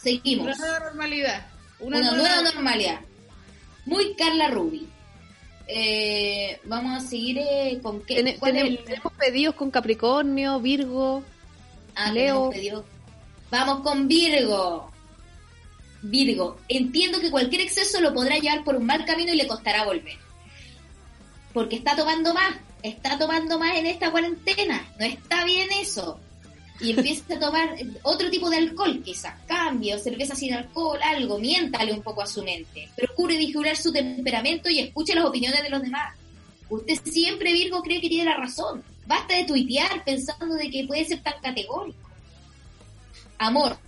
[0.01, 0.47] Seguimos.
[0.47, 1.47] Una nueva normalidad.
[1.81, 3.01] Una, Una, nueva normalidad.
[3.87, 4.89] Muy Carla Ruby.
[5.67, 8.17] Eh, vamos a seguir eh, con qué.
[8.17, 11.23] Tene- ¿Cuál es tenemos, el- tenemos pedidos con Capricornio, Virgo.
[11.95, 12.51] Ah, Leo.
[13.51, 14.91] Vamos con Virgo.
[16.03, 19.85] Virgo, entiendo que cualquier exceso lo podrá llevar por un mal camino y le costará
[19.85, 20.19] volver.
[21.55, 24.87] Porque está tomando más, está tomando más en esta cuarentena.
[24.99, 26.21] No está bien eso.
[26.81, 31.93] Y empieza a tomar otro tipo de alcohol, quizás, cambio, cerveza sin alcohol, algo, miéntale
[31.93, 32.89] un poco a su mente.
[32.97, 36.15] Procure vigilar su temperamento y escuche las opiniones de los demás.
[36.69, 38.83] Usted siempre, Virgo, cree que tiene la razón.
[39.07, 42.11] Basta de tuitear pensando de que puede ser tan categórico.
[43.39, 43.79] Amor.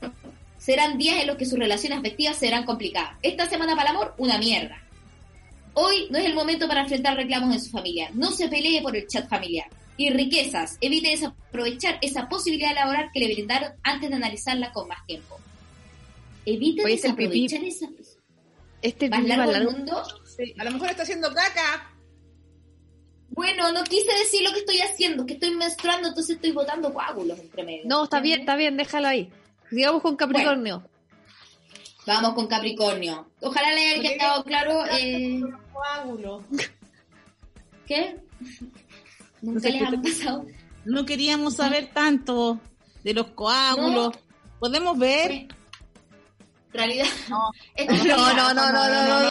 [0.58, 3.16] Serán días en los que sus relaciones afectivas serán complicadas.
[3.22, 4.80] Esta semana para el amor, una mierda.
[5.74, 8.10] Hoy no es el momento para enfrentar reclamos en su familia.
[8.14, 9.68] No se pelee por el chat familiar.
[9.96, 10.78] Y riquezas.
[10.80, 15.38] Evite desaprovechar esa posibilidad laboral que le brindaron antes de analizarla con más tiempo.
[16.44, 17.88] Evite es desaprovechar esa...
[18.82, 20.02] Este ¿Más pipí largo del mundo?
[20.36, 21.90] Sí, a lo mejor está haciendo caca.
[23.30, 27.38] Bueno, no quise decir lo que estoy haciendo, que estoy menstruando, entonces estoy botando coágulos
[27.38, 27.82] entre medio.
[27.86, 29.30] No, está bien, está bien, déjalo ahí.
[29.70, 30.88] Sigamos con Capricornio.
[32.06, 33.28] Vamos con Capricornio.
[33.40, 34.84] Ojalá le haya quedado claro.
[34.92, 35.40] Eh,
[35.72, 36.44] Coágulo.
[37.86, 38.16] ¿Qué?
[39.46, 40.44] Nunca les han pasado.
[40.84, 42.60] No queríamos saber tanto
[43.04, 44.16] de los coágulos.
[44.58, 45.46] ¿Podemos ver?
[46.72, 47.06] Realidad.
[47.28, 47.50] No.
[47.86, 49.30] No, no, no, no, no,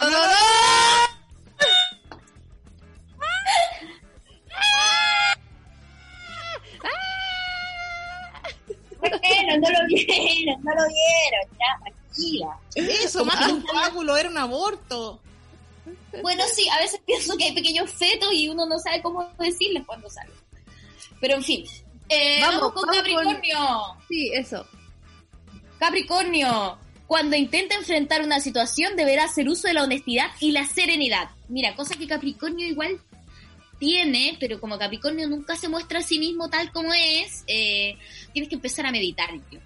[8.98, 9.18] Bueno,
[9.60, 11.44] no lo vieron, no lo vieron.
[11.52, 12.58] Ya, tranquila.
[12.74, 15.20] Eso, más que un coágulo, era un aborto.
[16.22, 19.82] Bueno, sí, a veces pienso que hay pequeños fetos y uno no sabe cómo decirles
[19.86, 20.32] cuando salen.
[21.20, 21.64] Pero en fin.
[22.08, 23.58] Eh, Vamos, vamos, con vamos con- Capricornio.
[24.08, 24.66] Sí, eso.
[25.78, 31.30] Capricornio, cuando intenta enfrentar una situación deberá hacer uso de la honestidad y la serenidad.
[31.48, 33.00] Mira, cosa que Capricornio igual
[33.78, 37.98] tiene, pero como Capricornio nunca se muestra a sí mismo tal como es, eh,
[38.32, 39.28] tienes que empezar a meditar.
[39.50, 39.60] yo.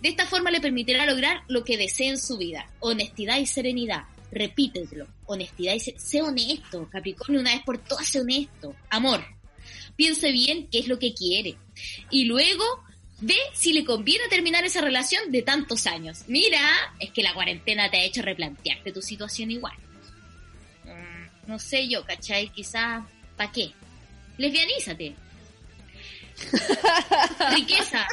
[0.00, 2.68] De esta forma le permitirá lograr lo que desee en su vida.
[2.80, 4.04] Honestidad y serenidad.
[4.30, 5.06] Repítetelo.
[5.26, 6.04] Honestidad y serenidad.
[6.04, 8.74] Sé honesto, Capricornio, una vez por todas, sé honesto.
[8.90, 9.24] Amor.
[9.96, 11.56] Piense bien qué es lo que quiere.
[12.10, 12.64] Y luego
[13.20, 16.24] ve si le conviene terminar esa relación de tantos años.
[16.28, 16.60] Mira,
[17.00, 19.76] es que la cuarentena te ha hecho replantearte tu situación igual.
[20.84, 22.50] Mm, no sé yo, ¿cachai?
[22.50, 23.04] Quizás,
[23.36, 23.72] ¿para qué?
[24.36, 25.16] Lesbianízate.
[27.54, 28.06] Riqueza.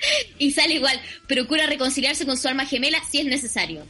[0.38, 1.00] Y sale igual.
[1.26, 3.84] Procura reconciliarse con su alma gemela si es necesario.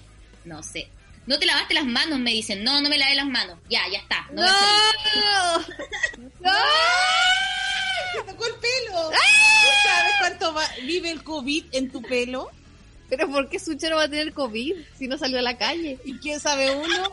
[0.44, 0.88] No sé.
[1.26, 2.64] No te lavaste las manos, me dicen.
[2.64, 3.58] No, no me lavé las manos.
[3.68, 4.26] Ya, ya está.
[4.32, 4.42] No.
[6.40, 6.52] ¡No!
[8.14, 9.10] ¡Me tocó el pelo!
[9.10, 12.48] ¿Tú sabes cuánto va- vive el COVID en tu pelo?
[13.08, 15.98] Pero ¿por qué Sucho no va a tener COVID si no salió a la calle?
[16.04, 17.12] ¿Y quién sabe uno?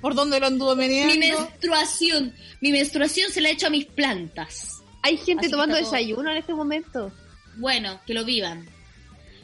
[0.00, 1.40] ¿Por dónde lo anduvo Mi meneando?
[1.40, 2.34] menstruación.
[2.60, 4.80] Mi menstruación se la he hecho a mis plantas.
[5.02, 7.12] Hay gente Así tomando desayuno en este momento.
[7.56, 8.68] Bueno, que lo vivan.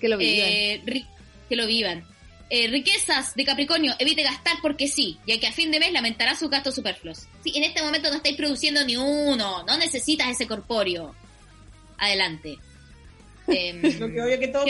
[0.00, 0.48] Que lo vivan.
[0.48, 1.06] Eh, ri-
[1.48, 2.04] que lo vivan.
[2.50, 6.34] Eh, riquezas de Capricornio, evite gastar porque sí, ya que a fin de mes lamentará
[6.34, 7.26] sus gastos superfluos.
[7.44, 11.14] Sí, en este momento no estáis produciendo ni uno, no necesitas ese corpóreo.
[11.98, 12.56] Adelante.
[13.48, 14.66] Em, Lo que obvio que todos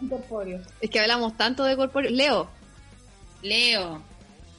[0.00, 0.60] un corpóreo.
[0.80, 2.10] Es que hablamos tanto de corpóreo.
[2.12, 2.50] Leo.
[3.42, 4.02] Leo,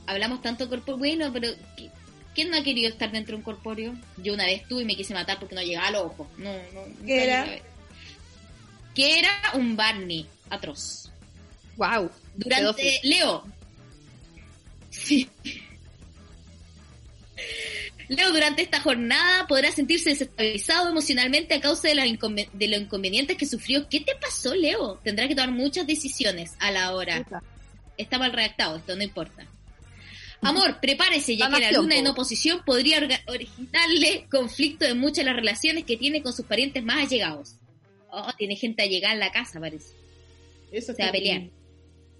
[0.08, 0.98] hablamos tanto de corpóreo.
[0.98, 1.92] Bueno, pero ¿qui-
[2.34, 3.94] ¿quién no ha querido estar dentro de un corpóreo?
[4.18, 6.30] Yo una vez tuve y me quise matar porque no llegaba al ojo.
[6.38, 7.48] No, no, ¿Qué era?
[8.96, 11.10] Que era un Barney atroz.
[11.78, 12.12] Wow.
[12.36, 13.44] Durante Leo.
[14.90, 15.30] Sí.
[18.10, 23.38] Leo durante esta jornada podrá sentirse desestabilizado emocionalmente a causa de, inconven- de los inconvenientes
[23.38, 23.88] que sufrió.
[23.88, 25.00] ¿Qué te pasó, Leo?
[25.04, 27.26] Tendrá que tomar muchas decisiones a la hora.
[27.98, 29.48] Está mal redactado, esto no importa.
[30.42, 32.12] Amor, prepárese, ya que la luna en po.
[32.12, 36.98] oposición podría originarle conflicto en muchas de las relaciones que tiene con sus parientes más
[37.06, 37.56] allegados.
[38.12, 39.94] Oh, tiene gente allegada en la casa, parece.
[40.72, 41.44] Eso Se va a pelear.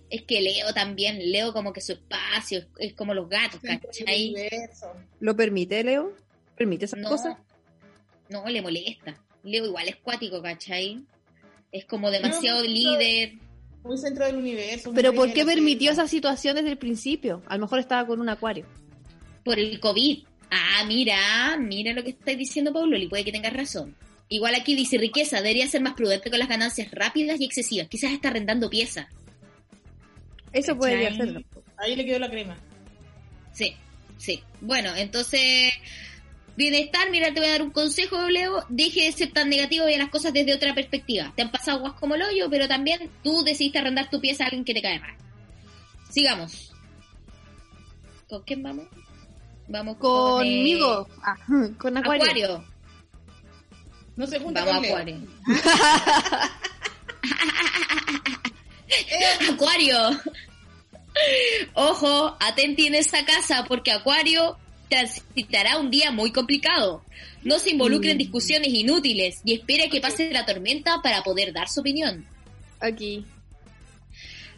[0.10, 4.34] Es que Leo también, Leo como que su espacio es, es como los gatos, ¿cachai?
[5.20, 6.14] ¿Lo permite, Leo?
[6.58, 7.38] ¿Permite esas No, cosas?
[8.30, 9.18] no, le molesta.
[9.44, 11.02] Leo igual es cuático, ¿cachai?
[11.72, 13.34] Es como demasiado No, líder.
[13.84, 14.92] Muy centro del universo.
[14.94, 15.94] Pero ¿por qué permitió sí.
[15.94, 17.42] esa situación desde el principio?
[17.48, 18.66] A lo mejor estaba con un acuario.
[19.44, 20.26] Por el COVID.
[20.52, 23.96] Ah, mira, mira lo que estáis diciendo, Paulo, y puede que tengas razón.
[24.32, 27.90] Igual aquí dice riqueza, debería ser más prudente con las ganancias rápidas y excesivas.
[27.90, 29.08] Quizás está arrendando piezas.
[30.54, 31.44] Eso podría ser.
[31.76, 32.58] Ahí le quedó la crema.
[33.52, 33.76] Sí,
[34.18, 34.42] sí.
[34.62, 35.74] Bueno, entonces,
[36.56, 38.64] bienestar, mira, te voy a dar un consejo, Leo.
[38.70, 41.34] Deje de ser tan negativo y a las cosas desde otra perspectiva.
[41.36, 44.48] Te han pasado guas como el hoyo, pero también tú decidiste arrendar tu pieza a
[44.48, 45.18] alguien que te cae mal.
[46.10, 46.72] Sigamos.
[48.30, 48.88] ¿Con quién vamos?
[49.68, 51.10] Vamos con, eh, Conmigo.
[51.22, 51.36] Ah,
[51.78, 52.24] con acuario.
[52.24, 52.71] Acuario.
[54.22, 55.18] No se junta Vamos, con Leo.
[55.18, 55.18] Acuario.
[59.52, 59.98] Acuario.
[61.74, 64.60] Ojo, atenti en esa casa porque Acuario
[64.90, 67.04] transitará un día muy complicado.
[67.42, 71.52] No se involucre en discusiones inútiles y espere a que pase la tormenta para poder
[71.52, 72.24] dar su opinión.
[72.80, 73.26] Aquí.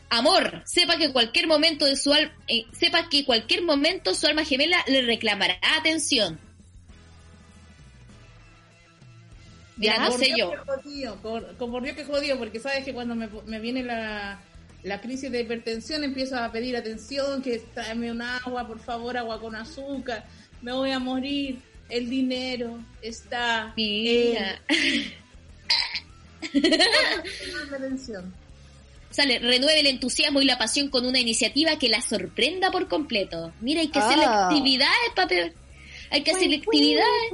[0.09, 2.33] Amor, sepa que cualquier momento de su alma,
[2.77, 6.37] sepa que cualquier momento su alma gemela le reclamará atención.
[9.77, 10.51] Ya no Por sé yo.
[10.65, 14.39] jodido, por, Dios que jodido, porque sabes que cuando me, me viene la,
[14.83, 19.39] la crisis de hipertensión empiezo a pedir atención, que tráeme un agua, por favor, agua
[19.41, 20.25] con azúcar,
[20.61, 21.59] me voy a morir,
[21.89, 24.61] el dinero está Mira.
[24.69, 25.13] en
[27.73, 28.33] atención.
[29.09, 33.53] Sale, renueve el entusiasmo y la pasión con una iniciativa que la sorprenda por completo.
[33.61, 34.47] Mira, hay que hacer Ah.
[34.47, 35.35] actividades, papi.
[36.09, 37.31] Hay que hacer actividades.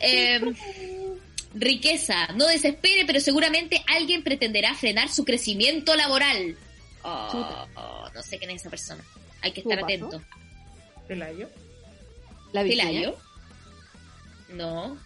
[0.00, 0.40] Eh,
[1.54, 6.56] riqueza, no desespere, pero seguramente alguien pretenderá frenar su crecimiento laboral.
[7.02, 9.04] Oh, oh, no sé quién es esa persona.
[9.42, 10.22] Hay que estar atento.
[11.06, 11.48] Pelayo.
[12.52, 12.62] La.
[12.62, 13.16] ¿Pelayo?
[14.50, 14.96] No.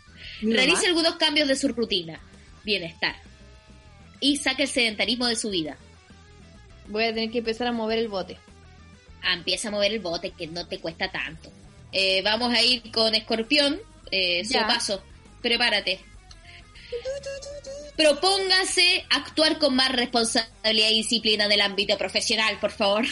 [0.43, 2.21] Realice algunos cambios de su rutina.
[2.65, 3.17] Bienestar.
[4.21, 5.77] Y saque el sedentarismo de su vida.
[6.89, 8.39] Voy a tener que empezar a mover el bote.
[9.23, 11.51] Ah, empieza a mover el bote, que no te cuesta tanto.
[11.93, 13.81] Eh, vamos a ir con Escorpión.
[14.11, 14.67] Eh, Ya.
[14.67, 15.03] paso.
[15.43, 16.01] Prepárate.
[17.97, 23.05] Propóngase actuar con más responsabilidad y disciplina en el ámbito profesional, por favor.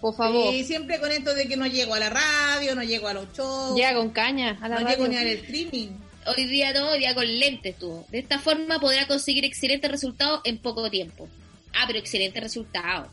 [0.00, 0.52] Por favor.
[0.52, 3.32] Y siempre con esto de que no llego a la radio, no llego a los
[3.32, 4.88] shows, Llega con caña a la no radio.
[4.96, 5.88] llego ni al streaming.
[6.26, 8.04] Hoy día no, hoy día con lentes tú.
[8.08, 11.28] De esta forma podrá conseguir excelentes resultados en poco tiempo.
[11.74, 13.08] Ah, pero excelentes resultados.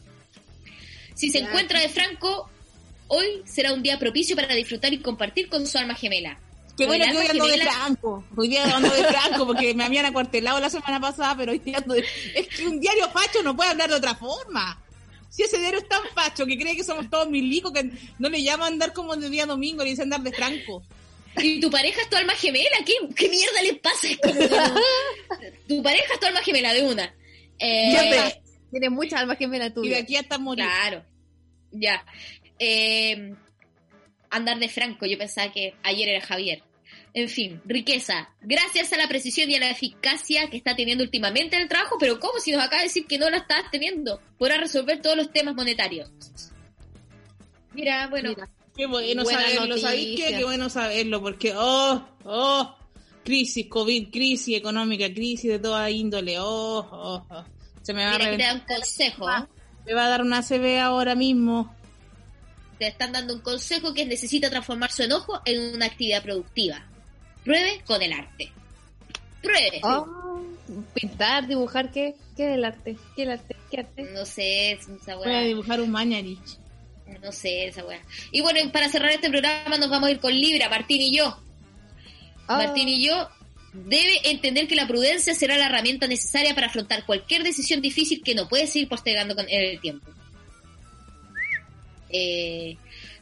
[1.13, 1.45] Si se Ya.
[1.47, 2.49] encuentra de Franco,
[3.07, 6.39] hoy será un día propicio para disfrutar y compartir con su alma gemela.
[6.77, 8.23] Qué bueno que hoy ando de Franco.
[8.35, 11.77] Hoy día ando de Franco porque me habían acuartelado la semana pasada, pero hoy día
[11.77, 12.05] ando de...
[12.33, 14.81] Es que un diario facho no puede hablar de otra forma.
[15.29, 18.41] Si ese diario es tan facho que cree que somos todos milicos, que no le
[18.43, 20.83] llama andar como de día domingo, le dice andar de Franco.
[21.37, 22.77] ¿Y tu pareja es tu alma gemela?
[22.85, 24.07] ¿Qué, qué mierda les pasa?
[25.67, 27.15] Tu pareja es tu alma gemela de una.
[27.59, 28.41] Eh, Siempre.
[28.71, 30.65] Tiene mucha alma gemela Y de aquí hasta morir.
[30.65, 31.05] Claro.
[31.71, 32.05] Ya.
[32.59, 33.35] Eh,
[34.35, 36.63] andar de Franco, yo pensaba que ayer era Javier.
[37.13, 38.29] En fin, riqueza.
[38.41, 41.95] Gracias a la precisión y a la eficacia que está teniendo últimamente en el trabajo,
[41.99, 44.19] pero ¿cómo si nos acaba de decir que no la estás teniendo?
[44.37, 46.11] Podrá resolver todos los temas monetarios.
[47.73, 48.49] Mira, bueno, Mira.
[48.75, 50.35] Qué bueno saberlo, ¿sabéis qué?
[50.37, 52.75] Qué bueno saberlo, porque, oh, oh,
[53.23, 57.45] crisis, COVID, crisis económica, crisis de toda índole, oh, oh, oh.
[57.81, 59.25] Se me va, a mira, aquí te reventar- dan un consejo.
[59.85, 61.74] me va a dar una CB ahora mismo.
[62.79, 66.85] Te están dando un consejo que necesita transformar su enojo en una actividad productiva.
[67.43, 68.51] Pruebe con el arte.
[69.41, 69.79] Pruebe.
[69.83, 70.41] Oh,
[70.93, 72.15] pintar, dibujar, ¿qué?
[72.35, 72.97] ¿Qué es el arte?
[73.15, 73.55] ¿Qué es el arte?
[73.71, 74.03] ¿Qué arte?
[74.13, 75.41] No sé, esa Voy a weá.
[75.41, 76.57] dibujar un Mañarich.
[77.21, 78.01] No sé, esa weá.
[78.31, 81.37] Y bueno, para cerrar este programa nos vamos a ir con Libra, Martín y yo.
[82.47, 82.57] Ah.
[82.57, 83.29] Martín y yo
[83.73, 88.33] debe entender que la prudencia será la herramienta necesaria para afrontar cualquier decisión difícil que
[88.33, 90.09] no puede seguir postergando con el tiempo.
[92.09, 92.77] Eh,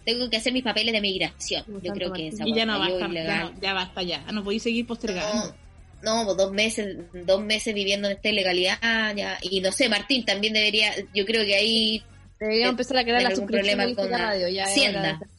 [0.05, 1.63] tengo que hacer mis papeles de migración.
[1.67, 4.19] Yo Santo creo que esa Y ya no basta, ya, no, ya basta ya.
[4.31, 5.55] No podéis seguir postergando.
[6.01, 9.37] No, no, pues dos meses, dos meses viviendo en esta ilegalidad, ya.
[9.41, 12.03] Y no sé, Martín también debería, yo creo que ahí
[12.39, 14.49] Deberíamos empezar a crear ¿Tienes la problema con la radio.
[14.49, 15.19] Ya Hacienda?
[15.19, 15.33] de-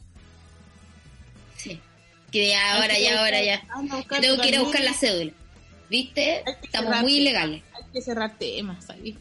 [2.33, 3.63] Que ya, ahora, ya, ahora, ya.
[4.21, 5.33] Tengo que ir a buscar la cédula.
[5.89, 6.43] ¿Viste?
[6.63, 7.63] Estamos muy ilegales.
[7.75, 9.17] Hay que cerrar temas ahí.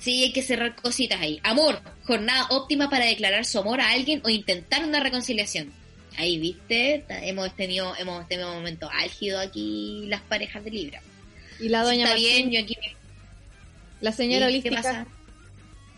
[0.00, 1.40] Sí, hay que cerrar cositas ahí.
[1.42, 5.72] Amor, jornada óptima para declarar su amor a alguien o intentar una reconciliación.
[6.16, 7.04] Ahí, ¿viste?
[7.08, 11.02] Hemos tenido, hemos tenido un momento álgido aquí las parejas de Libra.
[11.60, 12.76] Y la doña Está Martín, bien, yo aquí...
[14.00, 14.82] la señora ¿Y ¿Qué holística.
[14.82, 15.06] pasa?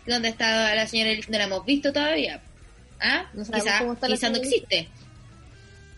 [0.05, 1.31] ¿Dónde está la señora holística?
[1.31, 2.41] No la hemos visto todavía.
[2.99, 3.29] ¿Ah?
[3.33, 4.89] No sabemos quizá no existe.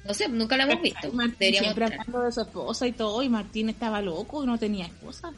[0.06, 1.12] No sé, nunca la hemos visto.
[1.12, 4.60] Martín Deberíamos siempre hablando de su esposa y todo, y Martín estaba loco y no
[4.60, 5.34] tenía esposa.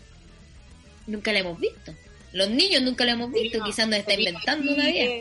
[1.07, 1.93] Nunca la hemos visto.
[2.33, 3.63] Los niños nunca la hemos visto.
[3.63, 5.11] Quizás nos está inventando una vida.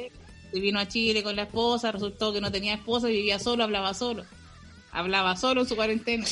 [0.53, 3.95] Se vino a Chile con la esposa, resultó que no tenía esposa vivía solo, hablaba
[3.95, 4.25] solo.
[4.93, 6.25] Hablaba solo en su cuarentena.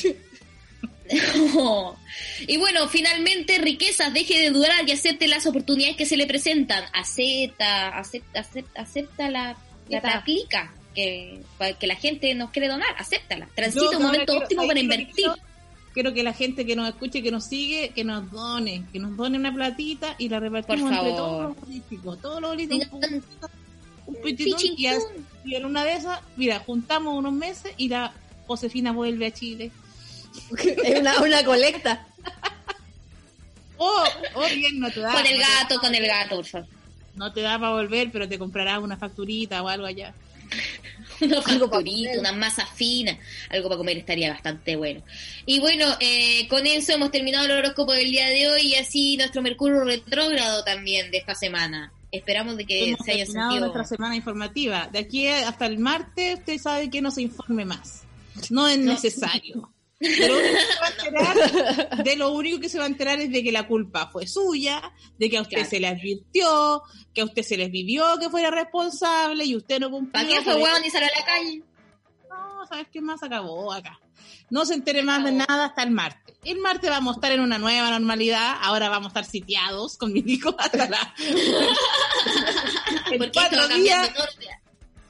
[2.47, 6.83] y bueno, finalmente, riquezas, deje de dudar y acepte las oportunidades que se le presentan.
[6.93, 9.57] Acepta, acepta, acepta, acepta la,
[9.89, 10.17] la Acepta.
[10.17, 10.73] aplica.
[10.95, 11.41] Que,
[11.77, 13.49] que la gente nos quiere donar, acéptala.
[13.53, 15.13] Transita un momento óptimo ¿sabes para lo invertir.
[15.13, 15.35] quiero?
[15.95, 19.15] Quiero que la gente que nos escuche, que nos sigue, que nos done, que nos
[19.15, 22.19] done una platita y la repartimos entre todos los políticos.
[22.21, 22.89] Todos los políticos.
[22.91, 23.23] Un,
[24.07, 28.13] un Pichín, y, en una de esas, mira, juntamos unos meses y la
[28.45, 29.71] Josefina vuelve a Chile.
[30.83, 32.05] Es una, una colecta.
[33.77, 35.11] Oh, oh, bien, no te da.
[35.11, 36.67] Con el gato, con el gato, por favor.
[37.15, 40.13] No te da para volver, pero te comprarás una facturita o algo allá.
[41.21, 43.17] Una facturita, una masa fina,
[43.49, 45.01] algo para comer estaría bastante bueno.
[45.45, 49.17] Y bueno, eh, con eso hemos terminado el horóscopo del día de hoy y así
[49.17, 51.91] nuestro Mercurio retrógrado también de esta semana.
[52.11, 53.59] Esperamos de que Hemos se haya sentido.
[53.59, 54.87] nuestra semana informativa.
[54.91, 58.03] De aquí hasta el martes, usted sabe que no se informe más.
[58.49, 59.69] No es necesario.
[59.99, 60.89] De lo, único que se va a
[61.87, 64.27] enterar, de lo único que se va a enterar es de que la culpa fue
[64.27, 65.69] suya, de que a usted Claro.
[65.69, 66.83] se le advirtió,
[67.13, 70.11] que a usted se les vivió que fuera responsable y usted no cumplió.
[70.11, 71.63] ¿Para qué fue hueón y salió a la calle?
[72.29, 73.99] No, ¿sabes qué más acabó acá?
[74.49, 76.35] No se entere más de nada hasta el martes.
[76.43, 78.57] El martes vamos a estar en una nueva normalidad.
[78.61, 81.15] Ahora vamos a estar sitiados con mi hijo hasta la...
[83.11, 84.11] en cuatro días.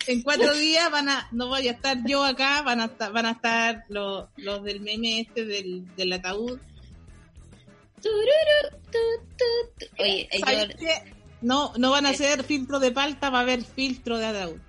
[0.08, 3.26] En cuatro días van a, no voy a estar yo acá, van a estar, van
[3.26, 6.60] a estar los, los del meme este del, del ataúd.
[9.98, 11.14] Oye, eh.
[11.42, 14.60] No, no van a hacer filtro de palta, va a haber filtro de ataúd.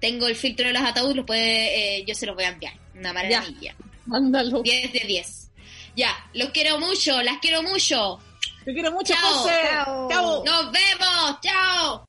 [0.00, 2.74] tengo el filtro de los ataúdes, lo puede, eh, yo se los voy a enviar.
[2.94, 3.74] Una maravilla.
[4.06, 4.62] Mándalo.
[4.62, 5.50] 10 de 10.
[5.96, 8.18] Ya, los quiero mucho, las quiero mucho.
[8.64, 9.34] Te quiero mucho, Chao.
[9.34, 9.60] José.
[9.70, 10.08] Chao.
[10.10, 10.44] Chao.
[10.44, 12.08] Nos vemos, chao.